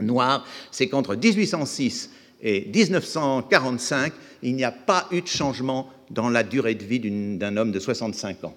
noire, 0.00 0.44
c'est 0.70 0.88
qu'entre 0.88 1.14
1806 1.14 2.10
et 2.42 2.68
1945, 2.74 4.12
il 4.42 4.54
n'y 4.54 4.64
a 4.64 4.72
pas 4.72 5.06
eu 5.12 5.22
de 5.22 5.26
changement 5.26 5.88
dans 6.10 6.28
la 6.28 6.42
durée 6.42 6.74
de 6.74 6.84
vie 6.84 7.00
d'un 7.00 7.56
homme 7.56 7.72
de 7.72 7.78
65 7.78 8.44
ans. 8.44 8.54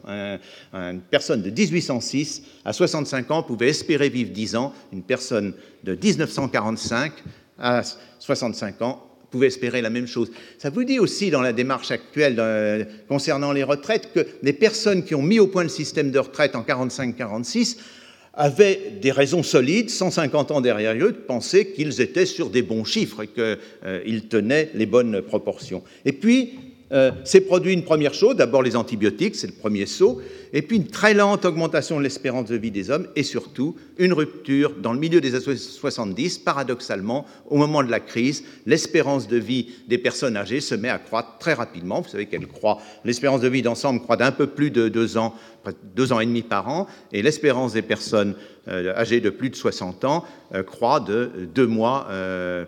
une 0.74 1.02
personne 1.10 1.42
de 1.42 1.50
1806 1.50 2.44
à 2.66 2.74
65 2.74 3.32
ans 3.32 3.44
pouvait 3.44 3.70
espérer 3.70 4.10
vivre 4.10 4.32
10 4.32 4.58
ans, 4.58 4.74
une 4.92 5.04
personne 5.04 5.54
de 5.86 5.96
1945 5.96 7.14
à 7.60 7.82
65 8.20 8.82
ans 8.82 9.07
pouvez 9.32 9.48
espérer 9.48 9.82
la 9.82 9.90
même 9.90 10.08
chose. 10.08 10.32
Ça 10.58 10.70
vous 10.70 10.84
dit 10.84 11.00
aussi 11.00 11.30
dans 11.32 11.42
la 11.42 11.54
démarche 11.54 11.92
actuelle 11.92 12.88
concernant 13.08 13.52
les 13.52 13.64
retraites 13.64 14.12
que 14.14 14.26
les 14.42 14.54
personnes 14.54 15.04
qui 15.04 15.16
ont 15.16 15.22
mis 15.22 15.40
au 15.40 15.48
point 15.48 15.64
le 15.64 15.70
système 15.70 16.12
de 16.12 16.20
retraite 16.20 16.56
en 16.56 16.64
45-46 16.64 17.78
avaient 18.38 18.94
des 19.02 19.12
raisons 19.12 19.42
solides, 19.42 19.90
150 19.90 20.52
ans 20.52 20.62
derrière 20.62 20.94
eux, 20.94 21.12
de 21.12 21.18
penser 21.18 21.72
qu'ils 21.72 22.02
étaient 22.02 22.28
sur 22.28 22.50
des 22.50 22.62
bons 22.62 22.86
chiffres 22.86 23.24
et 23.24 23.28
qu'ils 23.28 23.58
euh, 23.84 24.20
tenaient 24.30 24.70
les 24.76 24.86
bonnes 24.86 25.22
proportions. 25.24 25.84
Et 26.06 26.14
puis, 26.14 26.54
euh, 26.94 27.12
s'est 27.26 27.42
produit 27.42 27.74
une 27.74 27.84
première 27.84 28.14
chose, 28.14 28.38
d'abord 28.38 28.64
les 28.64 28.78
antibiotiques, 28.78 29.36
c'est 29.36 29.48
le 29.48 29.54
premier 29.54 29.86
saut, 29.86 30.22
et 30.54 30.62
puis 30.62 30.78
une 30.78 30.88
très 30.88 31.14
lente 31.14 31.44
augmentation 31.44 31.98
de 31.98 32.04
l'espérance 32.04 32.48
de 32.48 32.56
vie 32.56 32.72
des 32.72 32.90
hommes, 32.90 33.08
et 33.18 33.24
surtout 33.24 33.76
une 33.98 34.14
rupture 34.14 34.74
dans 34.82 34.94
le 34.94 35.00
milieu 35.00 35.20
des 35.20 35.36
années 35.36 35.58
70, 35.58 36.38
paradoxalement, 36.40 37.26
au 37.50 37.58
moment 37.58 37.84
de 37.84 37.92
la 37.92 38.00
crise, 38.00 38.46
l'espérance 38.66 39.28
de 39.28 39.36
vie 39.36 39.68
des 39.90 39.98
personnes 39.98 40.38
âgées 40.38 40.62
se 40.62 40.76
met 40.76 40.88
à 40.88 40.98
croître 40.98 41.38
très 41.40 41.54
rapidement. 41.54 42.00
Vous 42.00 42.10
savez 42.10 42.26
qu'elle 42.26 42.48
croît, 42.48 42.80
l'espérance 43.04 43.42
de 43.42 43.50
vie 43.50 43.62
d'ensemble 43.62 44.02
croît 44.02 44.16
d'un 44.16 44.32
peu 44.32 44.48
plus 44.48 44.72
de 44.72 44.88
deux 44.88 45.18
ans, 45.18 45.36
deux 45.94 46.14
ans 46.14 46.22
et 46.22 46.26
demi 46.26 46.42
par 46.42 46.70
an, 46.70 46.88
et 47.12 47.22
l'espérance 47.22 47.74
des 47.74 47.82
personnes 47.82 48.36
euh, 48.70 48.96
âgées 48.96 49.20
de 49.20 49.30
plus 49.30 49.50
de 49.50 49.56
60 49.56 50.06
ans 50.06 50.24
euh, 50.54 50.64
croît 50.64 51.02
de 51.02 51.32
deux 51.54 51.68
mois 51.68 52.08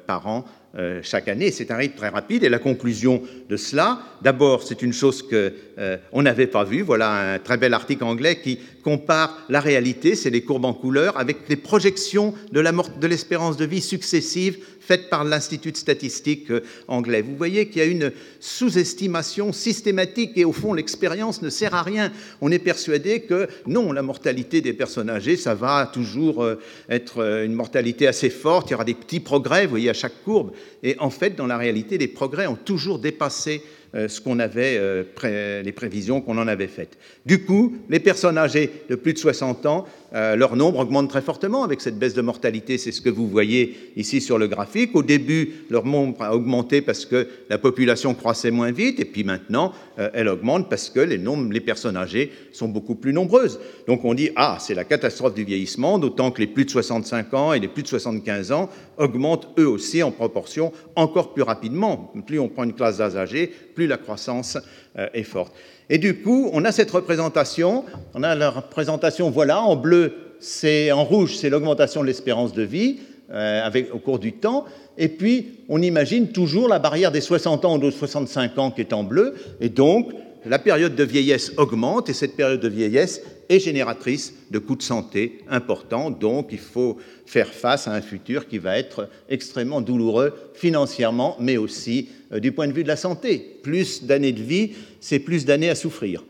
par 0.07 0.27
an 0.27 0.43
euh, 0.77 0.99
chaque 1.01 1.27
année. 1.27 1.49
C'est 1.49 1.71
un 1.71 1.77
rythme 1.77 1.97
très 1.97 2.09
rapide. 2.09 2.43
Et 2.43 2.49
la 2.49 2.59
conclusion 2.59 3.23
de 3.49 3.57
cela, 3.57 3.99
d'abord, 4.21 4.61
c'est 4.61 4.83
une 4.83 4.93
chose 4.93 5.23
qu'on 5.23 5.49
euh, 5.79 5.97
n'avait 6.13 6.45
pas 6.45 6.63
vue. 6.63 6.83
Voilà 6.83 7.33
un 7.33 7.39
très 7.39 7.57
bel 7.57 7.73
article 7.73 8.03
anglais 8.03 8.39
qui 8.39 8.59
compare 8.83 9.35
la 9.49 9.61
réalité, 9.61 10.13
c'est 10.13 10.29
les 10.29 10.41
courbes 10.41 10.65
en 10.65 10.73
couleur, 10.73 11.17
avec 11.17 11.49
les 11.49 11.55
projections 11.55 12.35
de 12.51 13.07
l'espérance 13.07 13.57
de, 13.57 13.65
vie 13.65 13.81
successives 13.81 14.59
faites 14.89 15.07
par 15.07 15.23
l'Institut 15.23 15.71
de 15.71 15.77
statistique 15.77 16.49
euh, 16.49 16.63
anglais. 16.87 17.21
Vous 17.21 17.35
voyez 17.37 17.67
qu'il 17.67 17.77
y 17.77 17.81
a 17.81 17.85
une 17.85 18.11
sous-estimation 18.39 19.53
systématique 19.53 20.31
et 20.35 20.45
au 20.45 20.51
fond 20.51 20.73
l'expérience 20.73 21.43
ne 21.43 21.51
sert 21.51 21.75
à 21.75 21.83
rien. 21.83 22.11
On 22.41 22.51
est 22.51 22.57
persuadé 22.57 23.19
que 23.19 23.47
non, 23.67 23.91
la 23.91 24.01
mortalité 24.01 24.61
des 24.61 24.73
personnes 24.73 25.11
âgées, 25.11 25.37
ça 25.37 25.53
va 25.53 25.87
toujours 25.93 26.43
euh, 26.43 26.55
être 26.89 27.19
euh, 27.19 27.45
une 27.45 27.53
mortalité 27.53 28.07
assez 28.07 28.31
forte, 28.31 28.69
il 28.69 28.71
y 28.71 28.73
aura 28.73 28.83
des 28.83 28.95
petits 28.95 29.19
progrès, 29.19 29.65
vous 29.65 29.69
voyez, 29.69 29.91
à 29.91 29.93
chaque 29.93 30.23
courbe. 30.23 30.53
Et 30.81 30.95
en 30.97 31.11
fait, 31.11 31.35
dans 31.35 31.45
la 31.45 31.59
réalité, 31.59 31.99
les 31.99 32.07
progrès 32.07 32.47
ont 32.47 32.55
toujours 32.55 32.97
dépassé 32.97 33.61
ce 33.93 34.21
qu'on 34.21 34.39
avait, 34.39 34.77
euh, 34.77 35.63
les 35.63 35.71
prévisions 35.71 36.21
qu'on 36.21 36.37
en 36.37 36.47
avait 36.47 36.67
faites. 36.67 36.97
Du 37.25 37.43
coup, 37.43 37.75
les 37.89 37.99
personnes 37.99 38.37
âgées 38.37 38.69
de 38.89 38.95
plus 38.95 39.13
de 39.13 39.17
60 39.17 39.65
ans, 39.65 39.85
euh, 40.13 40.35
leur 40.35 40.55
nombre 40.55 40.79
augmente 40.79 41.09
très 41.09 41.21
fortement 41.21 41.63
avec 41.63 41.81
cette 41.81 41.97
baisse 41.97 42.13
de 42.13 42.21
mortalité. 42.21 42.77
C'est 42.77 42.91
ce 42.91 43.01
que 43.01 43.09
vous 43.09 43.27
voyez 43.27 43.91
ici 43.95 44.21
sur 44.21 44.37
le 44.37 44.47
graphique. 44.47 44.95
Au 44.95 45.03
début, 45.03 45.53
leur 45.69 45.85
nombre 45.85 46.21
a 46.21 46.35
augmenté 46.35 46.81
parce 46.81 47.05
que 47.05 47.27
la 47.49 47.57
population 47.57 48.13
croissait 48.13 48.51
moins 48.51 48.71
vite, 48.71 48.99
et 48.99 49.05
puis 49.05 49.23
maintenant, 49.23 49.73
elle 50.13 50.27
augmente 50.27 50.69
parce 50.69 50.89
que 50.89 50.99
les, 50.99 51.17
nombres, 51.17 51.51
les 51.51 51.59
personnes 51.59 51.97
âgées 51.97 52.31
sont 52.51 52.67
beaucoup 52.67 52.95
plus 52.95 53.13
nombreuses. 53.13 53.59
Donc 53.87 54.05
on 54.05 54.13
dit, 54.13 54.29
ah, 54.35 54.57
c'est 54.59 54.73
la 54.73 54.83
catastrophe 54.83 55.33
du 55.33 55.43
vieillissement, 55.43 55.99
d'autant 55.99 56.31
que 56.31 56.39
les 56.39 56.47
plus 56.47 56.65
de 56.65 56.69
65 56.69 57.33
ans 57.33 57.53
et 57.53 57.59
les 57.59 57.67
plus 57.67 57.83
de 57.83 57.87
75 57.87 58.51
ans 58.51 58.69
augmentent 58.97 59.47
eux 59.57 59.67
aussi 59.67 60.03
en 60.03 60.11
proportion 60.11 60.71
encore 60.95 61.33
plus 61.33 61.43
rapidement. 61.43 62.11
Plus 62.25 62.39
on 62.39 62.49
prend 62.49 62.63
une 62.63 62.73
classe 62.73 62.97
d'âge 62.97 63.15
âgée, 63.15 63.51
plus 63.79 63.87
la 63.87 63.97
croissance 63.97 64.57
euh, 64.97 65.07
est 65.13 65.23
forte. 65.23 65.53
Et 65.89 65.99
du 65.99 66.15
coup, 66.21 66.49
on 66.51 66.65
a 66.65 66.73
cette 66.73 66.91
représentation, 66.91 67.85
on 68.13 68.23
a 68.23 68.35
la 68.35 68.49
représentation, 68.49 69.29
voilà, 69.29 69.61
en 69.61 69.77
bleu, 69.77 70.11
c'est 70.41 70.91
en 70.91 71.05
rouge, 71.05 71.37
c'est 71.37 71.49
l'augmentation 71.49 72.01
de 72.01 72.07
l'espérance 72.07 72.51
de 72.51 72.63
vie 72.63 72.99
euh, 73.31 73.65
avec, 73.65 73.93
au 73.93 73.99
cours 73.99 74.19
du 74.19 74.33
temps, 74.33 74.65
et 74.97 75.07
puis 75.07 75.59
on 75.69 75.81
imagine 75.81 76.27
toujours 76.27 76.67
la 76.67 76.79
barrière 76.79 77.13
des 77.13 77.21
60 77.21 77.63
ans 77.63 77.77
ou 77.77 77.79
de 77.79 77.89
65 77.89 78.57
ans 78.57 78.71
qui 78.71 78.81
est 78.81 78.91
en 78.91 79.05
bleu, 79.05 79.35
et 79.61 79.69
donc 79.69 80.11
la 80.45 80.59
période 80.59 80.95
de 80.95 81.03
vieillesse 81.05 81.53
augmente, 81.55 82.09
et 82.09 82.13
cette 82.13 82.35
période 82.35 82.59
de 82.59 82.67
vieillesse 82.67 83.21
est 83.49 83.59
génératrice 83.59 84.33
de 84.51 84.59
coûts 84.59 84.75
de 84.75 84.83
santé 84.83 85.39
importants, 85.49 86.11
donc 86.11 86.49
il 86.51 86.59
faut 86.59 86.97
faire 87.25 87.51
face 87.51 87.87
à 87.87 87.93
un 87.93 88.01
futur 88.01 88.47
qui 88.47 88.59
va 88.59 88.77
être 88.77 89.09
extrêmement 89.27 89.81
douloureux 89.81 90.33
financièrement, 90.53 91.35
mais 91.39 91.57
aussi 91.57 92.09
euh, 92.31 92.39
du 92.39 92.51
point 92.51 92.67
de 92.67 92.73
vue 92.73 92.83
de 92.83 92.87
la 92.87 92.95
santé. 92.95 93.59
Plus 93.63 94.03
d'années 94.03 94.31
de 94.31 94.43
vie, 94.43 94.73
c'est 95.01 95.19
plus 95.19 95.45
d'années 95.45 95.69
à 95.69 95.75
souffrir. 95.75 96.23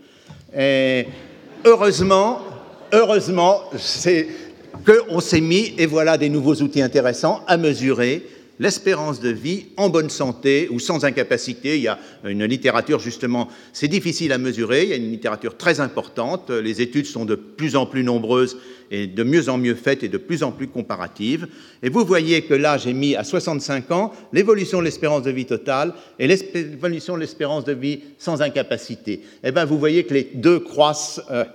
Et 0.58 1.06
heureusement, 1.66 2.40
heureusement, 2.94 3.64
c'est 3.78 4.28
qu'on 4.86 5.20
s'est 5.20 5.42
mis, 5.42 5.74
et 5.78 5.86
voilà 5.86 6.18
des 6.18 6.30
nouveaux 6.30 6.56
outils 6.56 6.82
intéressants, 6.82 7.44
à 7.48 7.58
mesurer 7.58 8.26
l'espérance 8.60 9.20
de 9.20 9.30
vie 9.30 9.68
en 9.78 9.90
bonne 9.90 10.10
santé 10.10 10.68
ou 10.70 10.80
sans 10.80 11.06
incapacité. 11.06 11.78
Il 11.78 11.84
y 11.84 11.88
a 11.88 11.98
une 12.26 12.46
littérature, 12.46 13.00
justement, 13.00 13.48
c'est 13.74 13.88
difficile 13.88 14.34
à 14.34 14.38
mesurer, 14.38 14.84
il 14.84 14.90
y 14.90 14.94
a 14.94 14.98
une 14.98 15.10
littérature 15.10 15.58
très 15.58 15.80
importante, 15.80 16.50
les 16.50 16.82
études 16.82 17.06
sont 17.06 17.26
de 17.26 17.36
plus 17.36 17.76
en 17.76 17.86
plus 17.86 18.04
nombreuses 18.04 18.58
et 18.92 19.08
de 19.08 19.24
mieux 19.24 19.50
en 19.50 19.58
mieux 19.58 19.76
faites 19.76 20.04
et 20.04 20.10
de 20.10 20.18
plus 20.18 20.44
en 20.44 20.52
plus 20.52 20.68
comparatives. 20.68 21.48
Et 21.84 21.90
vous 21.90 22.06
voyez 22.06 22.42
que 22.42 22.54
là, 22.54 22.78
j'ai 22.78 22.94
mis 22.94 23.16
à 23.16 23.24
65 23.24 23.92
ans 23.92 24.14
l'évolution 24.34 24.80
de 24.80 24.84
l'espérance 24.84 25.24
de 25.24 25.32
vie 25.32 25.46
totale 25.46 25.94
et 26.18 26.28
l'évolution 26.28 27.16
de 27.16 27.20
l'espérance 27.20 27.66
de 27.66 27.74
vie 27.74 28.02
sans 28.18 28.42
incapacité. 28.42 29.22
Eh 29.44 29.52
bien, 29.52 29.66
vous 29.66 29.78
voyez 29.78 30.04
que 30.04 30.14
les 30.14 30.30
deux 30.34 30.60
croissent. 30.60 31.22
Euh, 31.32 31.46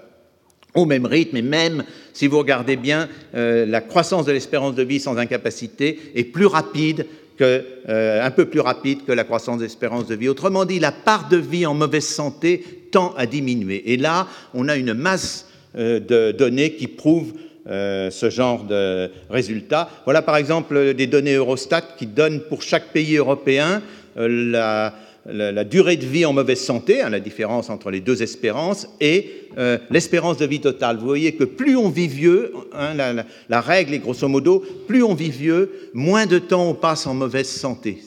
au 0.74 0.87
même 0.87 1.06
rythme, 1.06 1.37
et 1.37 1.42
même 1.42 1.84
si 2.12 2.26
vous 2.26 2.38
regardez 2.38 2.76
bien, 2.76 3.08
euh, 3.34 3.64
la 3.64 3.80
croissance 3.80 4.26
de 4.26 4.32
l'espérance 4.32 4.74
de 4.74 4.82
vie 4.82 5.00
sans 5.00 5.16
incapacité 5.16 5.98
est 6.14 6.24
plus 6.24 6.46
rapide 6.46 7.06
que, 7.37 7.64
euh, 7.88 8.24
un 8.24 8.30
peu 8.30 8.46
plus 8.46 8.60
rapide 8.60 9.04
que 9.04 9.12
la 9.12 9.24
croissance 9.24 9.58
de 9.58 9.64
l'espérance 9.64 10.06
de 10.06 10.14
vie. 10.14 10.28
Autrement 10.28 10.64
dit, 10.64 10.78
la 10.78 10.92
part 10.92 11.28
de 11.28 11.37
vie 11.37 11.66
en 11.66 11.74
mauvaise 11.74 12.06
santé 12.06 12.64
tend 12.90 13.14
à 13.16 13.26
diminuer. 13.26 13.92
Et 13.92 13.96
là, 13.96 14.28
on 14.52 14.68
a 14.68 14.76
une 14.76 14.94
masse 14.94 15.48
euh, 15.76 16.00
de 16.00 16.32
données 16.32 16.74
qui 16.74 16.87
prouvent 16.87 17.32
ce 17.66 18.28
genre 18.28 18.64
de 18.64 19.10
résultats. 19.30 19.88
Voilà 20.04 20.20
par 20.20 20.37
exemple 20.37 20.92
des 20.92 21.06
données 21.06 21.32
Eurostat 21.32 21.80
qui 21.96 22.06
donnent 22.06 22.42
pour 22.42 22.60
chaque 22.60 22.92
pays 22.92 23.16
européen 23.16 23.80
la, 24.16 24.92
la, 25.26 25.64
durée 25.64 25.96
de 25.96 26.04
vie 26.04 26.24
en 26.26 26.32
mauvaise 26.32 26.60
santé, 26.60 27.02
hein, 27.02 27.10
la 27.10 27.20
différence 27.20 27.70
entre 27.70 27.90
les 27.90 28.00
deux 28.00 28.22
espérances, 28.22 28.88
et 29.00 29.48
euh, 29.56 29.78
l'espérance 29.90 30.37
de 30.37 30.46
vie 30.46 30.60
totale. 30.60 30.98
Vous 30.98 31.06
voyez 31.06 31.32
que 31.32 31.44
plus 31.44 31.76
on 31.76 31.88
vit 31.88 32.08
vieux, 32.08 32.52
hein, 32.72 33.24
la, 33.48 33.60
règle 33.60 33.94
est 33.94 33.98
grosso 33.98 34.28
modo, 34.28 34.62
plus 34.87 35.02
on 35.02 35.14
vit 35.14 35.30
vieux, 35.30 35.90
moins 35.94 36.26
de 36.26 36.38
temps 36.38 36.68
on 36.68 36.74
passe 36.74 37.06
en 37.06 37.14
mauvaise 37.14 37.48
santé. 37.48 37.98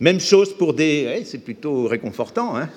Même 0.00 0.20
chose 0.20 0.54
pour 0.56 0.74
des... 0.74 1.18
Eh, 1.18 1.24
c'est 1.24 1.38
plutôt 1.38 1.86
réconfortant, 1.86 2.56
hein 2.56 2.68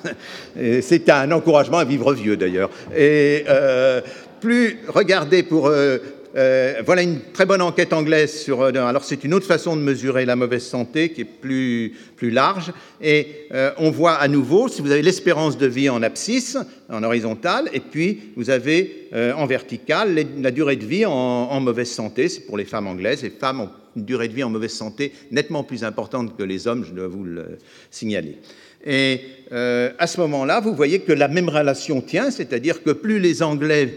c'est 0.82 1.10
un 1.10 1.32
encouragement 1.32 1.78
à 1.78 1.86
vivre 1.86 2.14
vieux 2.14 2.38
d'ailleurs. 2.38 2.70
Et 2.96 3.46
euh, 3.48 4.02
plus, 4.42 4.80
regardez 4.88 5.44
pour 5.44 5.68
euh, 5.68 5.98
euh, 6.36 6.82
voilà 6.86 7.02
une 7.02 7.22
très 7.34 7.46
bonne 7.46 7.62
enquête 7.62 7.94
anglaise 7.94 8.42
sur. 8.42 8.62
Euh, 8.62 8.72
alors, 8.72 9.06
c'est 9.06 9.24
une 9.24 9.34
autre 9.34 9.46
façon 9.46 9.78
de 9.78 9.82
mesurer 9.82 10.26
la 10.26 10.36
mauvaise 10.36 10.66
santé 10.66 11.10
qui 11.10 11.22
est 11.22 11.26
plus, 11.26 11.96
plus 12.18 12.30
large. 12.30 12.74
Et 13.02 13.48
euh, 13.54 13.72
on 13.78 13.90
voit 13.90 14.16
à 14.16 14.28
nouveau, 14.28 14.68
si 14.68 14.82
vous 14.82 14.92
avez 14.92 15.02
l'espérance 15.02 15.58
de 15.58 15.68
vie 15.68 15.90
en 15.90 16.04
abscisse, 16.04 16.58
en 16.90 17.04
horizontal, 17.04 17.70
et 17.74 17.80
puis 17.80 18.34
vous 18.36 18.50
avez 18.50 19.10
en 19.38 19.46
vertical 19.46 20.26
la 20.42 20.52
durée 20.52 20.76
de 20.76 20.86
vie 20.86 21.06
en, 21.06 21.60
mauvaise 21.62 21.90
santé. 21.90 22.28
C'est 22.28 22.42
pour 22.42 22.58
les 22.58 22.66
femmes 22.66 22.88
anglaises. 22.88 23.24
Les 23.24 23.30
femmes 23.30 23.62
ont 23.62 23.70
une 23.96 24.06
durée 24.06 24.28
de 24.28 24.34
vie 24.34 24.44
en 24.44 24.50
mauvaise 24.50 24.74
santé 24.74 25.14
nettement 25.32 25.64
plus 25.64 25.84
importante 25.84 26.38
que 26.38 26.44
les 26.44 26.68
hommes, 26.68 26.86
je 26.86 26.94
dois 26.94 27.08
vous 27.08 27.24
le 27.24 27.58
signaler. 27.92 28.38
Et 28.86 29.22
euh, 29.52 29.92
à 29.98 30.06
ce 30.06 30.20
moment-là, 30.22 30.60
vous 30.60 30.76
voyez 30.76 31.00
que 31.00 31.12
la 31.12 31.28
même 31.28 31.50
relation 31.50 32.02
tient, 32.02 32.30
c'est-à-dire 32.30 32.84
que 32.84 32.92
plus 32.92 33.20
les 33.20 33.42
Anglaises 33.42 33.94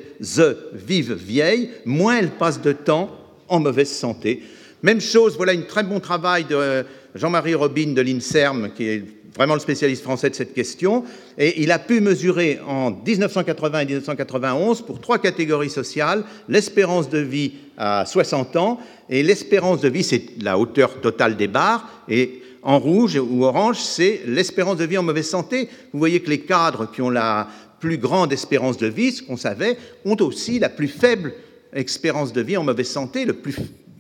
vivent 0.73 1.15
vieilles, 1.15 1.71
moins 1.85 2.19
elles 2.19 2.31
passent 2.31 2.63
de 2.63 2.73
temps 2.73 3.11
en 3.49 3.61
mauvaise 3.61 3.91
santé. 3.91 4.43
Même 4.83 5.01
chose, 5.01 5.37
voilà 5.37 5.53
un 5.53 5.63
très 5.63 5.83
bon 5.83 6.01
travail 6.01 6.45
de 6.45 6.85
Jean-Marie 7.15 7.55
Robin 7.55 7.93
de 7.93 8.01
l'INSERM, 8.01 8.71
qui 8.75 8.89
est 8.89 9.05
vraiment 9.35 9.55
le 9.55 9.61
spécialiste 9.61 10.03
français 10.03 10.31
de 10.31 10.35
cette 10.35 10.55
question, 10.55 11.05
et 11.37 11.63
il 11.63 11.71
a 11.71 11.79
pu 11.79 12.01
mesurer 12.01 12.59
en 12.67 12.91
1980 12.91 13.81
et 13.81 13.85
1991, 13.87 14.83
pour 14.83 15.01
trois 15.01 15.19
catégories 15.19 15.71
sociales, 15.71 16.25
l'espérance 16.49 17.09
de 17.09 17.19
vie 17.19 17.53
à 17.77 18.05
60 18.07 18.57
ans, 18.57 18.81
et 19.09 19.23
l'espérance 19.23 19.81
de 19.81 19.89
vie, 19.89 20.03
c'est 20.03 20.23
la 20.41 20.59
hauteur 20.59 21.01
totale 21.01 21.37
des 21.37 21.49
barres, 21.49 21.89
et 22.09 22.43
en 22.63 22.79
rouge 22.79 23.17
ou 23.17 23.45
orange, 23.45 23.79
c'est 23.79 24.23
l'espérance 24.27 24.77
de 24.77 24.85
vie 24.85 24.99
en 24.99 25.03
mauvaise 25.03 25.29
santé. 25.29 25.69
Vous 25.93 25.99
voyez 25.99 26.21
que 26.21 26.31
les 26.31 26.41
cadres 26.41 26.91
qui 26.91 27.03
ont 27.03 27.11
la 27.11 27.49
plus 27.81 27.99
grande 27.99 28.33
espérance 28.33 28.77
de 28.77 28.89
vie, 28.89 29.13
ce 29.13 29.23
qu'on 29.23 29.37
savait, 29.37 29.79
ont 30.05 30.17
aussi 30.21 30.59
la 30.59 30.69
plus 30.69 30.89
faible 30.89 31.33
espérance 31.73 32.33
de 32.33 32.41
vie 32.41 32.57
en 32.57 32.65
mauvaise 32.65 32.89
santé, 32.89 33.27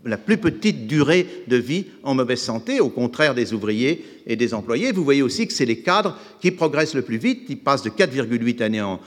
la 0.05 0.17
plus 0.17 0.39
petite 0.39 0.87
durée 0.87 1.27
de 1.49 1.57
vie 1.57 1.87
en 2.03 2.15
mauvaise 2.15 2.41
santé, 2.41 2.81
au 2.81 2.89
contraire 2.89 3.35
des 3.35 3.53
ouvriers 3.53 4.05
et 4.27 4.37
des 4.37 4.55
employés. 4.55 4.93
Vous 4.93 5.05
voyez 5.05 5.23
aussi 5.23 5.47
que 5.47 5.53
c'est 5.53 5.65
les 5.65 5.81
cadres 5.81 6.17
qui 6.41 6.51
progressent 6.51 6.95
le 6.95 7.03
plus 7.03 7.19
vite, 7.19 7.43
ils 7.49 7.59
passent 7.59 7.83
de 7.83 7.91
4,8 7.91 8.63
années 8.63 8.83
en, 8.83 9.01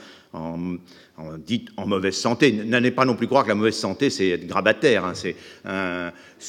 mauvaise 1.86 2.16
santé. 2.16 2.52
N'allez 2.52 2.90
pas 2.90 3.04
non 3.04 3.14
plus 3.14 3.26
croire 3.26 3.44
que 3.44 3.50
la 3.50 3.54
mauvaise 3.54 3.76
santé, 3.76 4.10
c'est 4.10 4.28
être 4.28 4.46
grabataire. 4.46 5.04
Hein. 5.04 5.12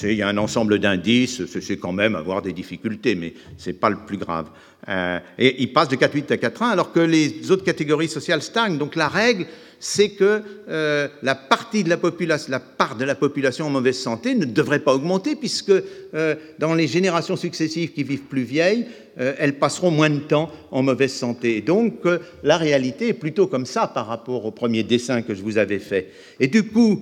il 0.04 0.14
y 0.14 0.22
a 0.22 0.28
un 0.28 0.38
ensemble 0.38 0.80
d'indices, 0.80 1.46
c'est 1.46 1.78
quand 1.78 1.92
même 1.92 2.16
avoir 2.16 2.42
des 2.42 2.54
difficultés, 2.54 3.16
mais 3.16 3.34
ce 3.58 3.70
n'est 3.70 3.76
pas 3.76 3.90
le 3.90 3.98
plus 4.06 4.18
grave. 4.18 4.50
Euh, 4.90 5.20
et 5.38 5.62
il 5.62 5.72
passe 5.72 5.88
de 5.90 5.96
4,8 5.96 6.34
à 6.34 6.36
4,1, 6.36 6.72
alors 6.72 6.92
que 6.92 7.00
les 7.00 7.52
autres 7.52 7.64
catégories 7.64 8.10
sociales 8.10 8.42
stagnent. 8.42 8.78
Donc 8.78 8.96
la 8.96 9.08
règle, 9.08 9.46
c'est 9.84 10.12
que 10.12 10.42
euh, 10.70 11.10
la 11.24 11.36
partie 11.36 11.84
de 11.84 11.90
la 11.90 11.98
population, 11.98 12.50
la 12.50 12.62
part 12.62 12.96
de 12.96 13.04
la 13.04 13.16
population 13.16 13.66
en 13.66 13.70
mauvaise 13.70 14.00
santé 14.00 14.34
ne 14.34 14.46
devrait 14.46 14.80
pas 14.80 14.94
augmenter, 14.94 15.36
puisque 15.36 15.72
euh, 15.72 16.36
dans 16.58 16.74
les 16.74 16.88
générations 16.88 17.36
successives 17.36 17.92
qui 17.92 18.04
vivent 18.04 18.22
plus 18.22 18.44
vieilles, 18.44 18.86
euh, 19.20 19.34
elles 19.38 19.60
passeront 19.60 19.92
moins 19.92 20.10
de 20.10 20.20
temps 20.20 20.50
en 20.72 20.84
mauvaise 20.84 21.12
santé. 21.12 21.60
donc 21.60 21.96
la 22.44 22.56
réalité 22.56 23.10
est 23.10 23.14
plutôt 23.14 23.48
comme 23.48 23.66
ça 23.66 23.88
par 23.88 24.08
rapport 24.08 24.46
au 24.46 24.52
premier 24.52 24.84
dessin 24.84 25.22
que 25.22 25.36
je 25.36 25.42
vous 25.42 25.58
avais 25.58 25.80
fait. 25.80 26.12
Et 26.40 26.48
du 26.48 26.64
coup, 26.64 27.02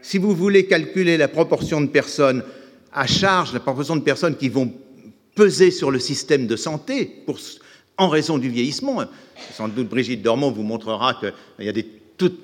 si 0.00 0.18
vous 0.18 0.32
voulez 0.32 0.66
calculer 0.66 1.16
la 1.16 1.26
proportion 1.26 1.80
de 1.80 1.88
personnes 1.88 2.44
à 2.92 3.08
charge, 3.08 3.52
la 3.52 3.58
proportion 3.58 3.96
de 3.96 4.02
personnes 4.02 4.36
qui 4.36 4.48
vont 4.48 4.72
peser 5.34 5.72
sur 5.72 5.90
le 5.90 5.98
système 5.98 6.46
de 6.46 6.54
santé 6.54 7.10
pour 7.26 7.38
en 8.00 8.08
raison 8.08 8.38
du 8.38 8.48
vieillissement. 8.48 9.04
Sans 9.52 9.68
doute 9.68 9.88
Brigitte 9.88 10.22
Dormont 10.22 10.50
vous 10.50 10.62
montrera 10.62 11.14
qu'il 11.14 11.66
y 11.66 11.68
a 11.68 11.72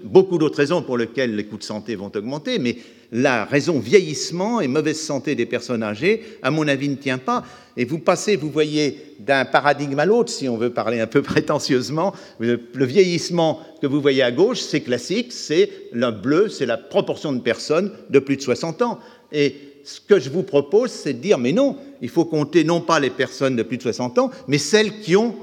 beaucoup 0.04 0.38
d'autres 0.38 0.58
raisons 0.58 0.82
pour 0.82 0.98
lesquelles 0.98 1.34
les 1.34 1.44
coûts 1.44 1.56
de 1.56 1.62
santé 1.62 1.96
vont 1.96 2.12
augmenter, 2.14 2.58
mais 2.58 2.76
la 3.12 3.44
raison 3.44 3.78
vieillissement 3.78 4.60
et 4.60 4.68
mauvaise 4.68 5.00
santé 5.00 5.34
des 5.34 5.46
personnes 5.46 5.82
âgées, 5.82 6.22
à 6.42 6.50
mon 6.50 6.68
avis, 6.68 6.88
ne 6.88 6.96
tient 6.96 7.18
pas. 7.18 7.44
Et 7.76 7.84
vous 7.84 7.98
passez, 7.98 8.36
vous 8.36 8.50
voyez, 8.50 9.14
d'un 9.20 9.44
paradigme 9.44 9.98
à 9.98 10.04
l'autre, 10.04 10.30
si 10.30 10.48
on 10.48 10.56
veut 10.56 10.70
parler 10.70 11.00
un 11.00 11.06
peu 11.06 11.22
prétentieusement. 11.22 12.14
Le, 12.38 12.60
vieillissement 12.74 13.60
que 13.80 13.86
vous 13.86 14.00
voyez 14.00 14.22
à 14.22 14.32
gauche, 14.32 14.60
c'est 14.60 14.80
classique, 14.80 15.32
c'est 15.32 15.70
le 15.92 16.10
bleu, 16.10 16.48
c'est 16.48 16.66
la 16.66 16.76
proportion 16.76 17.32
de 17.32 17.40
personnes 17.40 17.92
de 18.10 18.18
plus 18.18 18.36
de 18.36 18.42
60 18.42 18.82
ans. 18.82 18.98
Et 19.32 19.54
ce 19.84 20.00
que 20.00 20.18
je 20.18 20.30
vous 20.30 20.42
propose, 20.42 20.90
c'est 20.90 21.14
de 21.14 21.20
dire, 21.20 21.38
mais 21.38 21.52
non, 21.52 21.76
il 22.02 22.08
faut 22.08 22.24
compter 22.24 22.64
non 22.64 22.80
pas 22.80 23.00
les 23.00 23.10
personnes 23.10 23.56
de 23.56 23.62
plus 23.62 23.76
de 23.76 23.82
60 23.82 24.18
ans, 24.18 24.30
mais 24.48 24.58
celles 24.58 25.00
qui 25.00 25.16
ont 25.16 25.34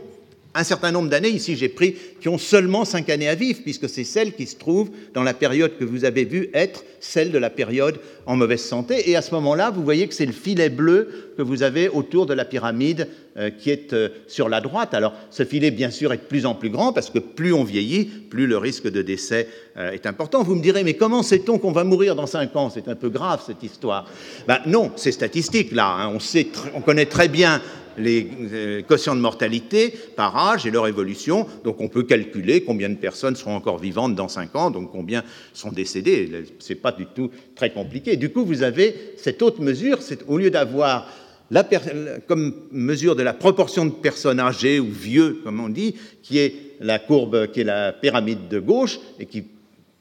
un 0.56 0.64
certain 0.64 0.92
nombre 0.92 1.10
d'années, 1.10 1.30
ici 1.30 1.56
j'ai 1.56 1.70
pris, 1.70 1.96
qui 2.22 2.30
ont 2.30 2.38
seulement 2.38 2.86
cinq 2.86 3.10
années 3.10 3.28
à 3.28 3.36
vivre, 3.36 3.60
puisque 3.64 3.90
c'est 3.90 4.04
celles 4.04 4.34
qui 4.34 4.46
se 4.46 4.56
trouvent 4.56 4.92
dans 5.14 5.24
la 5.24 5.34
période 5.34 5.78
que 5.78 5.84
vous 5.84 6.06
avez 6.06 6.26
vue 6.26 6.50
être 6.54 6.84
celle 7.00 7.32
de 7.32 7.38
la 7.38 7.50
période 7.50 8.00
en 8.26 8.36
mauvaise 8.36 8.62
santé. 8.64 9.10
Et 9.10 9.16
à 9.16 9.22
ce 9.22 9.32
moment-là, 9.32 9.72
vous 9.72 9.84
voyez 9.84 10.08
que 10.08 10.14
c'est 10.14 10.26
le 10.26 10.32
filet 10.32 10.70
bleu 10.70 11.34
que 11.36 11.42
vous 11.42 11.64
avez 11.64 11.90
autour 11.90 12.26
de 12.26 12.34
la 12.34 12.46
pyramide 12.46 13.08
euh, 13.36 13.50
qui 13.50 13.72
est 13.72 13.94
euh, 13.94 14.10
sur 14.28 14.48
la 14.48 14.62
droite. 14.62 14.94
Alors 14.94 15.14
ce 15.32 15.44
filet, 15.44 15.72
bien 15.72 15.90
sûr, 15.90 16.14
est 16.14 16.18
de 16.18 16.22
plus 16.22 16.46
en 16.46 16.54
plus 16.54 16.70
grand, 16.70 16.94
parce 16.94 17.10
que 17.10 17.20
plus 17.20 17.52
on 17.52 17.64
vieillit, 17.64 18.06
plus 18.06 18.48
le 18.48 18.58
risque 18.58 18.88
de 18.88 19.02
décès 19.02 19.48
euh, 19.76 19.92
est 19.92 20.06
important. 20.06 20.44
Vous 20.44 20.56
me 20.56 20.62
direz, 20.62 20.84
mais 20.84 20.94
comment 20.94 21.24
sait-on 21.24 21.58
qu'on 21.58 21.72
va 21.72 21.84
mourir 21.84 22.16
dans 22.16 22.28
cinq 22.28 22.56
ans? 22.56 22.70
C'est 22.70 22.88
un 22.88 22.96
peu 22.96 23.10
grave 23.10 23.42
cette 23.46 23.64
histoire. 23.64 24.08
Ben, 24.48 24.60
non, 24.68 24.92
c'est 24.96 25.12
statistique 25.12 25.72
là. 25.72 25.88
Hein. 25.88 26.12
On, 26.14 26.20
sait 26.20 26.48
on 26.76 26.82
connaît 26.82 27.08
très 27.08 27.28
bien 27.28 27.62
les 27.98 28.28
euh, 28.52 28.82
quotients 28.82 29.16
de 29.16 29.22
mortalité 29.22 29.94
par 30.16 30.36
âge 30.38 30.66
et 30.66 30.72
leur 30.72 30.88
évolution. 30.88 31.48
Donc 31.64 31.80
on 31.80 31.88
peut 31.88 32.04
calculer 32.04 32.64
combien 32.64 32.90
de 32.90 32.96
personnes 32.96 33.36
seront 33.36 33.56
encore 33.56 33.78
vivantes 33.78 34.16
dans 34.16 34.28
5 34.28 34.56
ans, 34.56 34.72
donc 34.72 34.92
combien 34.92 35.24
sont 35.54 35.72
décédées. 35.72 36.46
Ce 36.60 36.74
n'est 36.74 36.80
pas 36.80 36.92
du 36.92 37.06
tout 37.06 37.30
très 37.56 37.72
compliqué. 37.72 38.16
Du 38.18 38.30
coup, 38.30 38.46
vous 38.46 38.64
avez 38.64 39.14
cette 39.18 39.42
autre 39.42 39.62
mesure, 39.62 40.00
au 40.28 40.38
lieu 40.38 40.52
d'avoir 40.52 41.08
comme 42.28 42.54
mesure 42.72 43.16
de 43.16 43.24
la 43.24 43.34
proportion 43.34 43.86
de 43.86 43.92
personnes 43.92 44.40
âgées 44.40 44.80
ou 44.80 44.90
vieux, 44.90 45.42
comme 45.44 45.60
on 45.60 45.70
dit, 45.70 45.96
qui 46.22 46.40
est 46.40 46.56
la 46.80 47.00
courbe, 47.00 47.52
qui 47.52 47.62
est 47.62 47.66
la 47.66 47.94
pyramide 47.94 48.48
de 48.50 48.60
gauche, 48.60 49.00
et 49.20 49.26
qui 49.26 49.44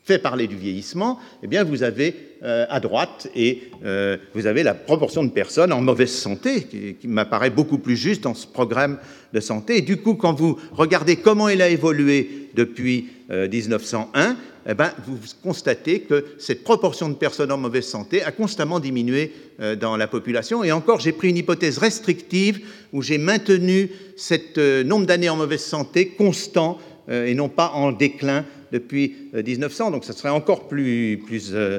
fait 0.04 0.18
parler 0.18 0.48
du 0.48 0.56
vieillissement, 0.56 1.18
eh 1.42 1.46
bien 1.46 1.64
vous 1.64 1.82
avez 1.82 2.14
euh, 2.42 2.66
à 2.68 2.80
droite 2.80 3.28
et 3.36 3.62
euh, 3.84 4.16
vous 4.34 4.46
avez 4.46 4.64
la 4.64 4.74
proportion 4.74 5.22
de 5.22 5.30
personnes 5.30 5.72
en 5.72 5.80
mauvaise 5.80 6.10
santé 6.10 6.64
qui, 6.64 7.06
m'apparaît 7.06 7.50
beaucoup 7.50 7.78
plus 7.78 7.96
juste 7.96 8.24
dans 8.24 8.34
ce 8.34 8.48
programme 8.48 8.98
de 9.32 9.38
santé. 9.38 9.78
Et 9.78 9.80
du 9.80 9.98
coup, 9.98 10.14
quand 10.14 10.34
vous 10.34 10.58
regardez 10.72 11.16
comment 11.16 11.48
il 11.48 11.62
a 11.62 11.68
évolué 11.68 12.48
depuis 12.54 13.10
1901, 13.30 14.20
euh, 14.20 14.34
eh 14.68 14.74
ben, 14.74 14.90
vous 15.06 15.18
constatez 15.42 16.00
que 16.00 16.24
cette 16.38 16.64
proportion 16.64 17.08
de 17.08 17.14
personnes 17.14 17.52
en 17.52 17.58
mauvaise 17.58 17.86
santé 17.86 18.22
a 18.22 18.32
constamment 18.32 18.80
diminué 18.80 19.32
dans 19.80 19.96
la 19.96 20.06
population. 20.06 20.62
Et 20.62 20.70
encore, 20.70 21.00
j'ai 21.00 21.10
pris 21.10 21.30
une 21.30 21.36
hypothèse 21.36 21.78
restrictive 21.78 22.60
où 22.92 23.02
j'ai 23.02 23.18
maintenu 23.18 23.90
ce 24.16 24.82
nombre 24.84 25.06
d'années 25.06 25.28
en 25.28 25.36
mauvaise 25.36 25.64
santé 25.64 26.08
constant 26.08 26.78
et 27.10 27.34
non 27.34 27.48
pas 27.48 27.72
en 27.74 27.90
déclin 27.90 28.44
depuis 28.72 29.14
1900, 29.34 29.88
euh, 29.88 29.90
donc 29.92 30.04
ça 30.04 30.12
serait 30.12 30.30
encore 30.30 30.66
plus, 30.66 31.20
euh, 31.52 31.78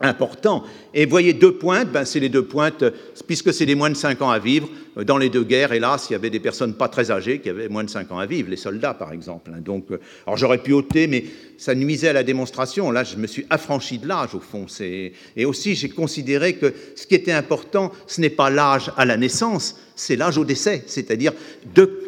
important. 0.00 0.64
Et 0.94 1.06
voyez 1.06 1.32
deux 1.32 1.52
pointes, 1.52 1.92
ben 1.92 2.04
c'est 2.04 2.18
les 2.18 2.28
deux 2.28 2.44
pointes, 2.44 2.84
puisque 3.26 3.52
c'est 3.52 3.66
des 3.66 3.76
moins 3.76 3.90
de 3.90 3.94
5 3.94 4.20
ans 4.22 4.30
à 4.30 4.40
vivre. 4.40 4.68
Euh, 4.96 5.04
dans 5.04 5.16
les 5.16 5.28
deux 5.28 5.44
guerres, 5.44 5.72
hélas, 5.72 6.08
il 6.08 6.14
y 6.14 6.16
avait 6.16 6.30
des 6.30 6.40
personnes 6.40 6.74
pas 6.74 6.88
très 6.88 7.12
âgées 7.12 7.38
qui 7.38 7.48
avaient 7.48 7.68
moins 7.68 7.84
de 7.84 7.90
5 7.90 8.10
ans 8.10 8.18
à 8.18 8.26
vivre, 8.26 8.50
les 8.50 8.56
soldats 8.56 8.94
par 8.94 9.12
exemple. 9.12 9.52
Hein. 9.54 9.60
Donc, 9.60 9.86
alors 10.26 10.36
j'aurais 10.36 10.58
pu 10.58 10.72
ôter, 10.72 11.06
mais 11.06 11.24
ça 11.56 11.74
nuisait 11.74 12.08
à 12.08 12.12
la 12.12 12.24
démonstration. 12.24 12.90
Là, 12.90 13.04
je 13.04 13.16
me 13.16 13.26
suis 13.26 13.46
affranchi 13.48 13.98
de 13.98 14.08
l'âge 14.08 14.34
au 14.34 14.40
fond. 14.40 14.66
Et 14.80 15.44
aussi, 15.44 15.76
j'ai 15.76 15.88
considéré 15.88 16.54
que 16.54 16.72
ce 16.96 17.06
qui 17.06 17.14
était 17.14 17.32
important, 17.32 17.92
ce 18.06 18.20
n'est 18.20 18.30
pas 18.30 18.50
l'âge 18.50 18.90
à 18.96 19.04
la 19.04 19.16
naissance, 19.16 19.76
c'est 20.02 20.16
l'âge 20.16 20.36
au 20.36 20.44
décès, 20.44 20.82
c'est-à-dire 20.86 21.32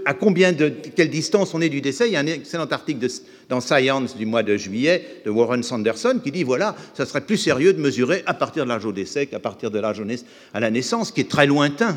à 0.05 0.15
combien 0.15 0.53
de 0.53 0.69
quelle 0.69 1.11
distance 1.11 1.55
on 1.55 1.61
est 1.61 1.69
du 1.69 1.81
décès. 1.81 2.09
Il 2.09 2.13
y 2.13 2.17
a 2.17 2.21
un 2.21 2.27
excellent 2.27 2.67
article 2.67 3.07
dans 3.49 3.61
Science 3.61 4.17
du 4.17 4.27
mois 4.27 4.43
de 4.43 4.57
juillet 4.57 5.21
de 5.25 5.31
Warren 5.31 5.63
Sanderson 5.63 6.21
qui 6.23 6.33
dit 6.33 6.43
voilà, 6.43 6.75
ça 6.95 7.07
serait 7.07 7.21
plus 7.21 7.37
sérieux 7.37 7.73
de 7.73 7.81
mesurer 7.81 8.23
à 8.27 8.35
partir 8.35 8.65
de 8.65 8.71
l'âge 8.71 8.85
au 8.85 8.93
décès 8.93 9.27
qu'à 9.27 9.39
partir 9.39 9.71
de 9.71 9.79
l'âge 9.79 10.03
à 10.53 10.61
la 10.61 10.71
naissance, 10.71 11.13
qui 11.13 11.21
est 11.21 11.31
très 11.31 11.47
lointain. 11.47 11.97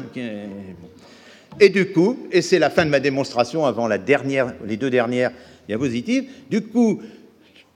Et 1.59 1.69
du 1.69 1.91
coup, 1.91 2.27
et 2.31 2.43
c'est 2.43 2.59
la 2.59 2.69
fin 2.69 2.85
de 2.85 2.91
ma 2.91 2.99
démonstration 2.99 3.65
avant 3.65 3.87
la 3.87 3.97
dernière, 3.97 4.53
les 4.65 4.77
deux 4.77 4.91
dernières 4.91 5.31
diapositives, 5.67 6.25
du 6.49 6.61
coup, 6.61 7.01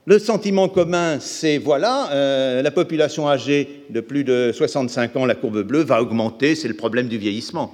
Le 0.04 0.18
sentiment 0.18 0.68
commun, 0.68 1.20
c'est 1.20 1.58
voilà, 1.58 2.10
euh, 2.10 2.60
la 2.60 2.72
population 2.72 3.28
âgée 3.28 3.84
de 3.88 4.00
plus 4.00 4.24
de 4.24 4.50
65 4.52 5.14
ans, 5.14 5.26
la 5.26 5.36
courbe 5.36 5.62
bleue, 5.62 5.84
va 5.84 6.02
augmenter, 6.02 6.56
c'est 6.56 6.66
le 6.66 6.74
problème 6.74 7.06
du 7.06 7.18
vieillissement. 7.18 7.72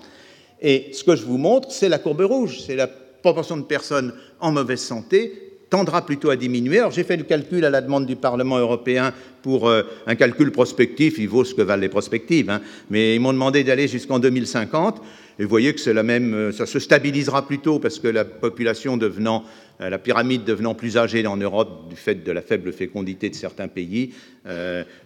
Et 0.61 0.91
ce 0.93 1.05
que 1.05 1.17
je 1.17 1.25
vous 1.25 1.39
montre, 1.39 1.71
c'est 1.71 1.89
la 1.89 1.99
courbe 1.99 2.23
rouge, 2.23 2.61
c'est 2.67 2.77
la 2.77 2.87
proportion 2.87 3.57
de 3.57 3.63
personnes 3.63 4.13
en 4.41 4.53
mauvaise 4.53 4.81
santé 4.81 5.49
tendra 5.71 6.05
plutôt 6.05 6.31
à 6.31 6.37
diminuer. 6.37 6.79
Alors 6.79 6.91
j'ai 6.91 7.05
fait 7.05 7.17
le 7.17 7.25
calcul 7.25 7.65
à 7.65 7.71
la 7.71 7.81
demande 7.81 8.07
du 8.07 8.17
Parlement 8.17 8.59
européen 8.59 9.13
pour 9.43 9.69
euh, 9.69 9.83
un 10.07 10.15
calcul 10.15 10.51
prospectif, 10.51 11.19
il 11.19 11.29
vaut 11.29 11.45
ce 11.45 11.55
que 11.55 11.63
valent 11.63 11.81
les 11.81 11.89
prospectives, 11.89 12.51
hein. 12.51 12.61
mais 12.91 13.15
ils 13.15 13.21
m'ont 13.21 13.33
demandé 13.33 13.65
d'aller 13.65 13.89
jusqu'en 13.89 14.19
2050. 14.19 15.01
Et 15.39 15.45
vous 15.45 15.49
voyez 15.49 15.73
que 15.73 15.81
c'est 15.81 15.93
la 15.93 16.03
même, 16.03 16.35
euh, 16.35 16.53
ça 16.53 16.67
se 16.67 16.79
stabilisera 16.79 17.47
plutôt 17.47 17.79
parce 17.79 17.99
que 17.99 18.09
la 18.09 18.25
population 18.25 18.97
devenant, 18.97 19.45
euh, 19.81 19.91
la 19.91 19.99
pyramide 19.99 20.45
devenant 20.45 20.75
plus 20.75 20.97
âgée 20.97 21.25
en 21.27 21.37
Europe 21.37 21.89
du 21.89 21.97
fait 21.97 22.25
de 22.25 22.33
la 22.33 22.43
faible 22.43 22.73
fécondité 22.73 23.31
de 23.31 23.35
certains 23.35 23.69
pays, 23.69 24.15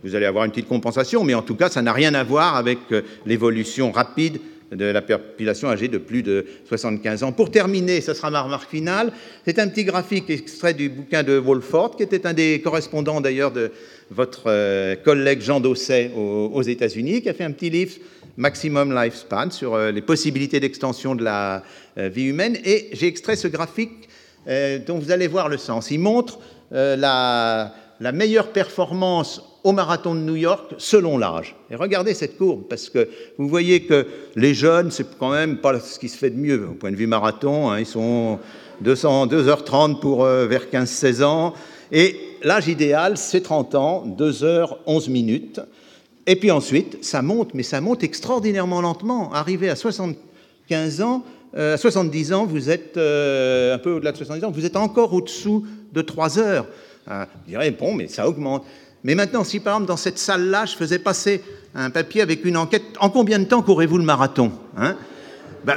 vous 0.05 0.15
allez 0.15 0.27
avoir 0.27 0.45
une 0.45 0.53
petite 0.53 0.69
compensation, 0.69 1.25
mais 1.25 1.35
en 1.35 1.43
tout 1.43 1.57
cas, 1.57 1.69
ça 1.69 1.83
n'a 1.83 1.93
rien 1.93 2.15
à 2.15 2.23
voir 2.23 2.55
avec 2.55 2.79
l'évolution 3.27 3.91
rapide 3.91 4.39
de 4.73 4.85
la 4.87 5.03
population 5.03 5.69
âgée 5.69 5.89
de 5.89 5.99
plus 5.99 6.23
de 6.23 6.47
75 6.69 7.23
ans. 7.23 7.33
Pour 7.33 7.51
terminer, 7.51 8.01
ce 8.01 8.15
sera 8.15 8.31
ma 8.31 8.43
remarque 8.43 8.71
finale, 8.71 9.13
c'est 9.45 9.59
un 9.59 9.69
petit 9.69 9.85
graphique 9.85 10.31
extrait 10.31 10.75
du 10.75 10.89
bouquin 10.89 11.23
de 11.23 11.35
Wolford, 11.35 11.97
qui 11.97 12.03
était 12.03 12.27
un 12.27 12.33
des 12.33 12.61
correspondants 12.63 13.21
d'ailleurs 13.21 13.53
de 13.53 13.71
votre 14.11 14.45
euh, 14.47 14.97
collègue 14.97 15.41
Jean 15.41 15.61
Dosset 15.61 16.13
aux, 16.15 16.63
États-Unis, 16.63 17.23
qui 17.23 17.29
a 17.29 17.35
fait 17.35 17.45
un 17.45 17.53
petit 17.53 17.71
livre, 17.71 17.93
Maximum 18.37 18.95
Lifespan, 18.95 19.51
sur 19.51 19.75
euh, 19.75 19.91
les 19.91 20.03
possibilités 20.03 20.61
d'extension 20.61 21.15
de 21.15 21.25
la 21.25 21.63
euh, 21.99 22.09
vie 22.09 22.25
humaine. 22.25 22.57
Et 22.65 22.89
j'ai 22.93 23.07
extrait 23.07 23.37
ce 23.37 23.49
graphique 23.49 24.09
dont 24.89 24.99
vous 24.99 25.13
allez 25.13 25.29
voir 25.29 25.49
le 25.49 25.57
sens. 25.57 25.93
Il 25.93 26.01
montre 26.01 26.41
la, 26.73 27.73
la 28.01 28.11
meilleure 28.11 28.49
performance 28.49 29.41
au 29.65 29.73
marathon 29.73 30.15
de 30.15 30.21
New 30.21 30.37
York 30.37 30.75
selon 30.79 31.19
l'âge. 31.19 31.55
Et 31.71 31.77
regardez 31.77 32.15
cette 32.15 32.37
courbe, 32.37 32.63
parce 32.69 32.89
que 32.89 33.09
vous 33.39 33.49
voyez 33.49 33.83
que 33.83 34.07
les 34.35 34.55
jeunes, 34.55 34.91
c'est 34.91 35.07
quand 35.19 35.31
même 35.31 35.59
pas 35.59 35.79
ce 35.79 35.99
qui 35.99 36.09
se 36.09 36.17
fait 36.17 36.31
de 36.31 36.39
mieux 36.39 36.69
au 36.71 36.75
point 36.75 36.91
de 36.91 36.97
vue 36.97 37.07
marathon. 37.07 37.71
Hein. 37.71 37.81
ils 37.81 37.87
sont 37.87 38.39
200, 38.81 39.29
2h30 39.29 40.01
pour 40.01 40.25
euh, 40.25 40.47
vers 40.47 40.67
15-16 40.67 41.23
ans. 41.23 41.55
Et 41.93 42.17
l'âge 42.43 42.69
idéal, 42.69 43.17
c'est 43.17 43.43
30 43.43 43.75
ans, 43.75 44.05
2h11 44.19 45.11
minutes. 45.11 45.61
Et 46.27 46.37
puis 46.37 46.51
ensuite, 46.51 47.05
ça 47.05 47.23
monte, 47.23 47.55
mais 47.55 47.63
ça 47.63 47.81
monte 47.81 48.03
extraordinairement 48.03 48.81
lentement. 48.81 49.33
Arrivé 49.33 49.69
à 49.69 49.77
75 49.77 51.03
ans, 51.03 51.25
euh, 51.57 51.75
à 51.75 51.77
70 51.77 52.33
ans, 52.33 52.47
vous 52.47 52.71
êtes 52.71 52.97
euh, 52.97 53.75
un 53.75 53.79
peu 53.79 53.93
au-delà 53.93 54.13
de 54.13 54.17
70 54.17 54.45
ans, 54.45 54.51
vous 54.51 54.65
êtes 54.65 54.77
encore 54.77 55.13
au-dessous 55.13 55.67
de 55.93 56.01
3 56.01 56.39
heures. 56.39 56.67
vous 57.07 57.25
direz, 57.47 57.71
bon, 57.71 57.95
mais 57.95 58.09
ça 58.09 58.29
augmente. 58.29 58.65
Mais 59.05 59.15
maintenant, 59.15 59.45
si 59.45 59.61
par 59.61 59.75
exemple 59.75 59.89
dans 59.89 59.97
cette 59.97 60.19
salle-là, 60.19 60.67
je 60.67 60.77
faisais 60.77 60.99
passer 60.99 61.43
un 61.75 61.91
papier 61.91 62.23
avec 62.23 62.45
une 62.45 62.57
enquête, 62.57 62.83
en 63.01 63.11
combien 63.11 63.39
de 63.39 63.45
temps 63.45 63.63
courez-vous 63.63 63.99
le 63.99 64.05
marathon 64.05 64.53
hein? 64.77 64.97